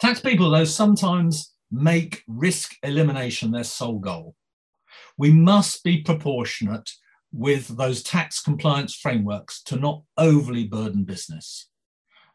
[0.00, 4.34] Tax people, though, sometimes make risk elimination their sole goal.
[5.16, 6.90] We must be proportionate
[7.32, 11.68] with those tax compliance frameworks to not overly burden business.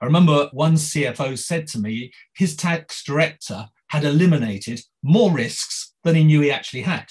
[0.01, 6.15] I remember one CFO said to me his tax director had eliminated more risks than
[6.15, 7.05] he knew he actually had.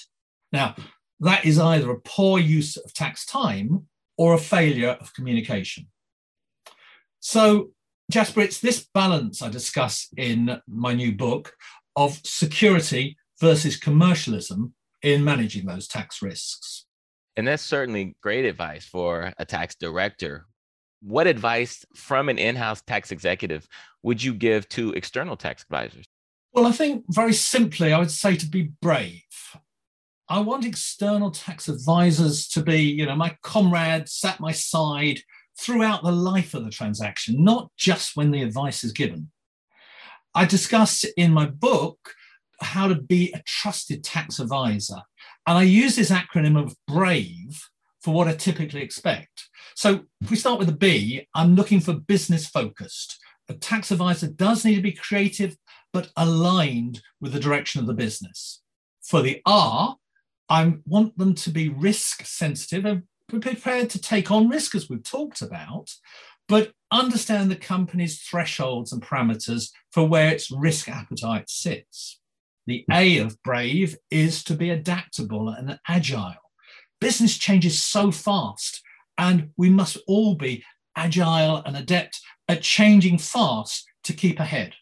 [0.51, 0.75] Now,
[1.19, 3.87] that is either a poor use of tax time
[4.17, 5.87] or a failure of communication.
[7.19, 7.71] So,
[8.09, 11.53] Jasper, it's this balance I discuss in my new book
[11.95, 16.85] of security versus commercialism in managing those tax risks.
[17.35, 20.45] And that's certainly great advice for a tax director.
[21.01, 23.67] What advice from an in house tax executive
[24.01, 26.05] would you give to external tax advisors?
[26.53, 29.21] Well, I think very simply, I would say to be brave.
[30.29, 35.21] I want external tax advisors to be, you know, my comrades at my side
[35.57, 39.31] throughout the life of the transaction, not just when the advice is given.
[40.35, 42.13] I discuss in my book
[42.61, 45.01] how to be a trusted tax advisor.
[45.45, 47.69] And I use this acronym of BRAVE
[48.01, 49.49] for what I typically expect.
[49.75, 53.17] So if we start with the B, I'm looking for business focused.
[53.49, 55.55] A tax advisor does need to be creative,
[55.93, 58.61] but aligned with the direction of the business.
[59.01, 59.95] For the R,
[60.49, 65.03] I want them to be risk sensitive and prepared to take on risk, as we've
[65.03, 65.91] talked about,
[66.47, 72.19] but understand the company's thresholds and parameters for where its risk appetite sits.
[72.65, 76.35] The A of brave is to be adaptable and agile.
[76.99, 78.81] Business changes so fast,
[79.17, 80.63] and we must all be
[80.95, 84.73] agile and adept at changing fast to keep ahead.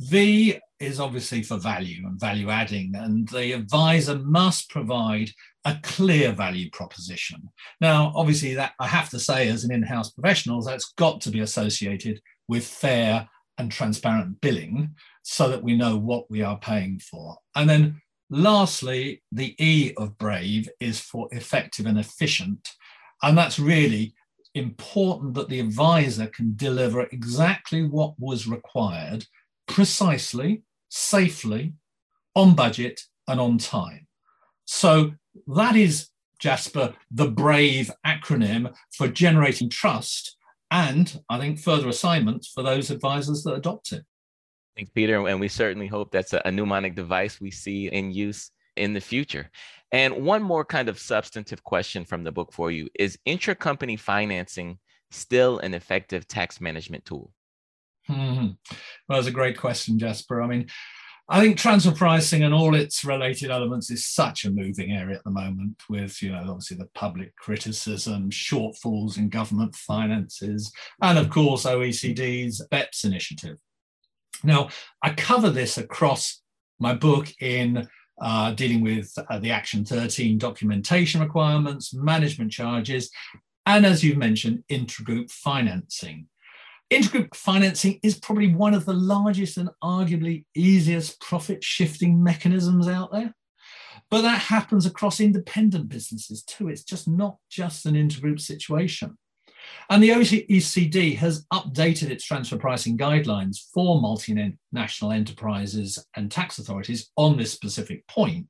[0.00, 5.30] V is obviously for value and value adding, and the advisor must provide
[5.64, 7.42] a clear value proposition.
[7.80, 11.30] Now, obviously, that I have to say, as an in house professional, that's got to
[11.30, 17.00] be associated with fair and transparent billing so that we know what we are paying
[17.00, 17.36] for.
[17.54, 18.00] And then,
[18.30, 22.68] lastly, the E of BRAVE is for effective and efficient.
[23.22, 24.14] And that's really
[24.54, 29.24] important that the advisor can deliver exactly what was required
[29.66, 31.74] precisely, safely,
[32.34, 34.06] on budget, and on time.
[34.64, 35.12] So
[35.48, 36.08] that is,
[36.38, 40.36] Jasper, the BRAVE acronym for generating trust
[40.70, 44.04] and I think further assignments for those advisors that adopt it.
[44.76, 45.26] Thanks, Peter.
[45.26, 49.50] And we certainly hope that's a, mnemonic device we see in use in the future.
[49.92, 54.78] And one more kind of substantive question from the book for you is intracompany financing
[55.10, 57.32] still an effective tax management tool?
[58.06, 58.50] Hmm.
[59.08, 60.42] Well, that's a great question, Jasper.
[60.42, 60.66] I mean,
[61.28, 65.24] I think transfer pricing and all its related elements is such a moving area at
[65.24, 71.30] the moment, with you know obviously the public criticism, shortfalls in government finances, and of
[71.30, 73.58] course OECD's BEPS initiative.
[74.44, 74.68] Now,
[75.02, 76.42] I cover this across
[76.78, 77.88] my book in
[78.20, 83.10] uh, dealing with uh, the Action 13 documentation requirements, management charges,
[83.66, 86.28] and as you've mentioned, intergroup financing.
[86.92, 93.12] Intergroup financing is probably one of the largest and arguably easiest profit shifting mechanisms out
[93.12, 93.34] there.
[94.08, 96.68] But that happens across independent businesses too.
[96.68, 99.18] It's just not just an intergroup situation.
[99.90, 107.10] And the OECD has updated its transfer pricing guidelines for multinational enterprises and tax authorities
[107.16, 108.46] on this specific point.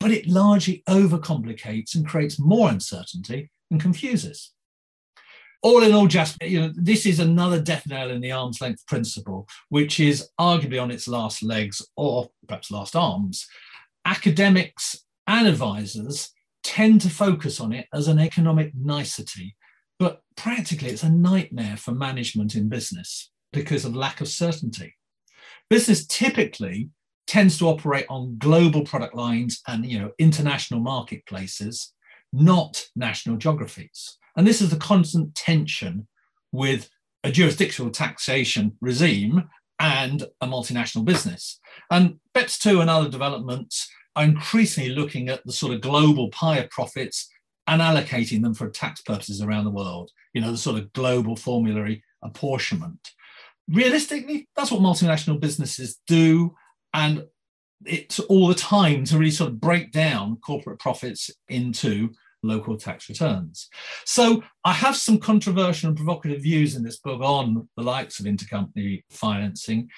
[0.00, 4.53] But it largely overcomplicates and creates more uncertainty and confuses.
[5.64, 8.86] All in all, just you know, this is another death nail in the arm's length
[8.86, 13.46] principle, which is arguably on its last legs or perhaps last arms.
[14.04, 16.30] Academics and advisors
[16.62, 19.56] tend to focus on it as an economic nicety,
[19.98, 24.94] but practically it's a nightmare for management in business because of lack of certainty.
[25.70, 26.90] Business typically
[27.26, 31.94] tends to operate on global product lines and you know international marketplaces,
[32.34, 34.18] not national geographies.
[34.36, 36.06] And this is the constant tension
[36.52, 36.88] with
[37.22, 41.58] a jurisdictional taxation regime and a multinational business.
[41.90, 46.58] And BEPS 2 and other developments are increasingly looking at the sort of global pie
[46.58, 47.28] of profits
[47.66, 51.34] and allocating them for tax purposes around the world, you know, the sort of global
[51.34, 53.10] formulary apportionment.
[53.68, 56.54] Realistically, that's what multinational businesses do.
[56.92, 57.24] And
[57.86, 62.10] it's all the time to really sort of break down corporate profits into
[62.44, 63.68] local tax returns.
[64.04, 68.26] So I have some controversial and provocative views in this book on the likes of
[68.26, 69.88] intercompany financing.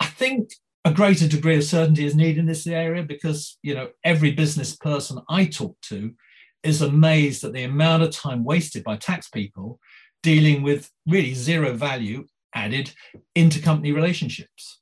[0.00, 0.50] I think
[0.84, 4.76] a greater degree of certainty is needed in this area because you know every business
[4.76, 6.14] person I talk to
[6.62, 9.78] is amazed at the amount of time wasted by tax people
[10.22, 12.92] dealing with really zero value added
[13.36, 14.80] intercompany relationships.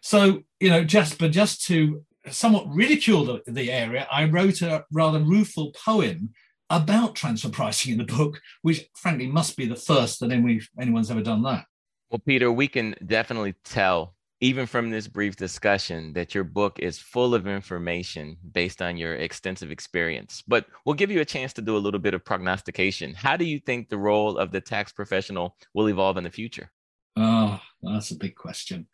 [0.00, 0.84] So, you know,
[1.18, 6.30] but just to somewhat ridicule the, the area, I wrote a rather rueful poem
[6.68, 11.22] about transfer pricing in the book, which frankly must be the first that anyone's ever
[11.22, 11.64] done that.
[12.10, 16.98] Well, Peter, we can definitely tell, even from this brief discussion, that your book is
[16.98, 20.42] full of information based on your extensive experience.
[20.46, 23.14] But we'll give you a chance to do a little bit of prognostication.
[23.14, 26.70] How do you think the role of the tax professional will evolve in the future?
[27.16, 28.86] Oh, that's a big question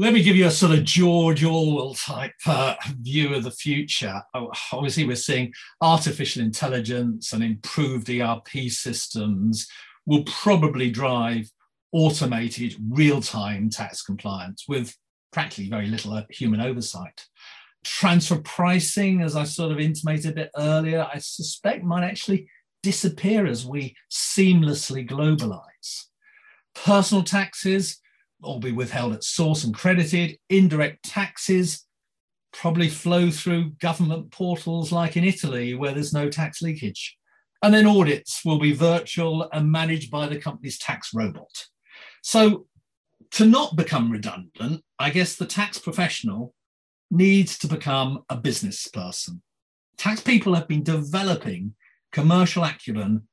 [0.00, 4.22] let me give you a sort of George Orwell type uh, view of the future.
[4.32, 9.66] Oh, obviously, we're seeing artificial intelligence and improved ERP systems
[10.06, 11.50] will probably drive
[11.90, 14.96] automated real time tax compliance with
[15.32, 17.26] practically very little human oversight.
[17.82, 22.48] Transfer pricing, as I sort of intimated a bit earlier, I suspect might actually
[22.84, 26.04] disappear as we seamlessly globalize.
[26.76, 28.00] Personal taxes,
[28.42, 30.38] all be withheld at source and credited.
[30.48, 31.84] Indirect taxes
[32.52, 37.16] probably flow through government portals like in Italy, where there's no tax leakage.
[37.62, 41.66] And then audits will be virtual and managed by the company's tax robot.
[42.22, 42.66] So,
[43.32, 46.54] to not become redundant, I guess the tax professional
[47.10, 49.42] needs to become a business person.
[49.96, 51.74] Tax people have been developing
[52.12, 53.28] commercial acumen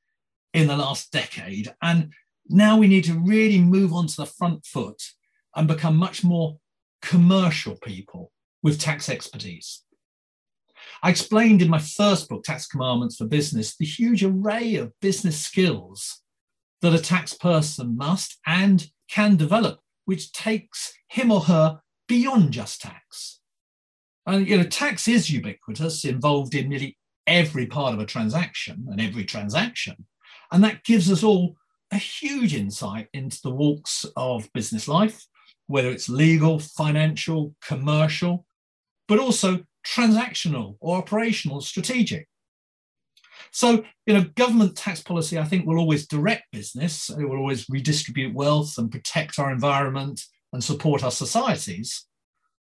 [0.52, 2.12] in the last decade, and
[2.48, 5.02] now we need to really move on to the front foot
[5.54, 6.58] and become much more
[7.02, 8.32] commercial people
[8.62, 9.82] with tax expertise.
[11.02, 15.38] I explained in my first book, Tax Commandments for Business, the huge array of business
[15.38, 16.22] skills
[16.82, 22.82] that a tax person must and can develop, which takes him or her beyond just
[22.82, 23.40] tax.
[24.26, 29.00] And you know, tax is ubiquitous, involved in nearly every part of a transaction and
[29.00, 30.06] every transaction.
[30.52, 31.56] And that gives us all
[31.92, 35.26] a huge insight into the walks of business life,
[35.66, 38.44] whether it's legal, financial, commercial,
[39.08, 42.28] but also transactional or operational, strategic.
[43.52, 47.08] So, you know, government tax policy, I think, will always direct business.
[47.08, 50.20] It will always redistribute wealth and protect our environment
[50.52, 52.06] and support our societies.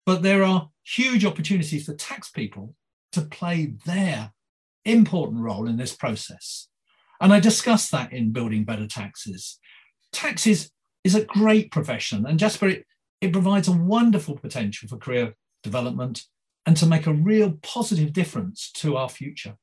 [0.06, 2.76] But there are huge opportunities for tax people
[3.12, 4.32] to play their
[4.86, 6.69] important role in this process.
[7.20, 9.60] And I discuss that in Building Better Taxes.
[10.12, 10.72] Taxes
[11.04, 12.86] is a great profession, and Jasper, it,
[13.22, 16.24] it provides a wonderful potential for career development
[16.66, 19.56] and to make a real positive difference to our future.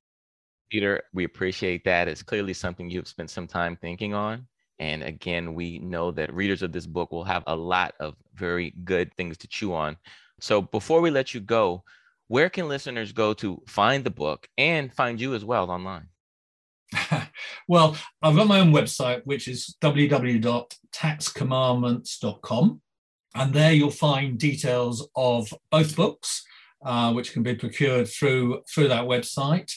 [0.71, 2.09] Peter, we appreciate that.
[2.09, 4.47] It's clearly something you've spent some time thinking on.
[4.79, 8.75] And again, we know that readers of this book will have a lot of very
[8.85, 9.97] good things to chew on.
[10.41, 11.85] So before we let you go,
[12.29, 16.09] where can listeners go to find the book and find you as well online?
[17.69, 22.81] Well, I've got my own website, which is www.taxcommandments.com.
[23.35, 26.43] And there you'll find details of both books,
[26.85, 29.73] uh, which can be procured through, through that website.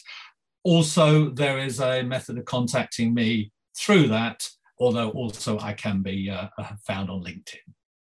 [0.64, 4.48] Also, there is a method of contacting me through that,
[4.80, 6.48] although also I can be uh,
[6.86, 7.58] found on LinkedIn.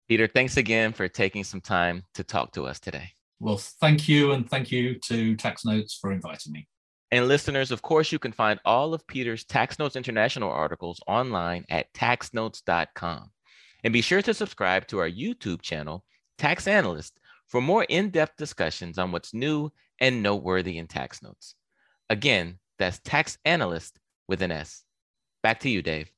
[0.08, 3.10] Peter, thanks again for taking some time to talk to us today.
[3.40, 4.32] Well, thank you.
[4.32, 6.68] And thank you to Tax Notes for inviting me.
[7.14, 11.64] And listeners, of course, you can find all of Peter's Tax Notes International articles online
[11.68, 13.30] at taxnotes.com.
[13.84, 16.02] And be sure to subscribe to our YouTube channel,
[16.38, 21.54] Tax Analysts, for more in depth discussions on what's new and noteworthy in tax notes.
[22.10, 24.82] Again, that's Tax Analysts with an S.
[25.40, 26.10] Back to you, Dave.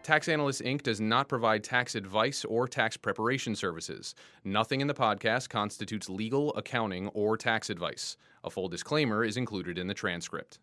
[0.02, 0.80] Tax Analysts Inc.
[0.80, 4.14] does not provide tax advice or tax preparation services.
[4.42, 8.16] Nothing in the podcast constitutes legal, accounting, or tax advice.
[8.44, 10.60] A full disclaimer is included in the transcript.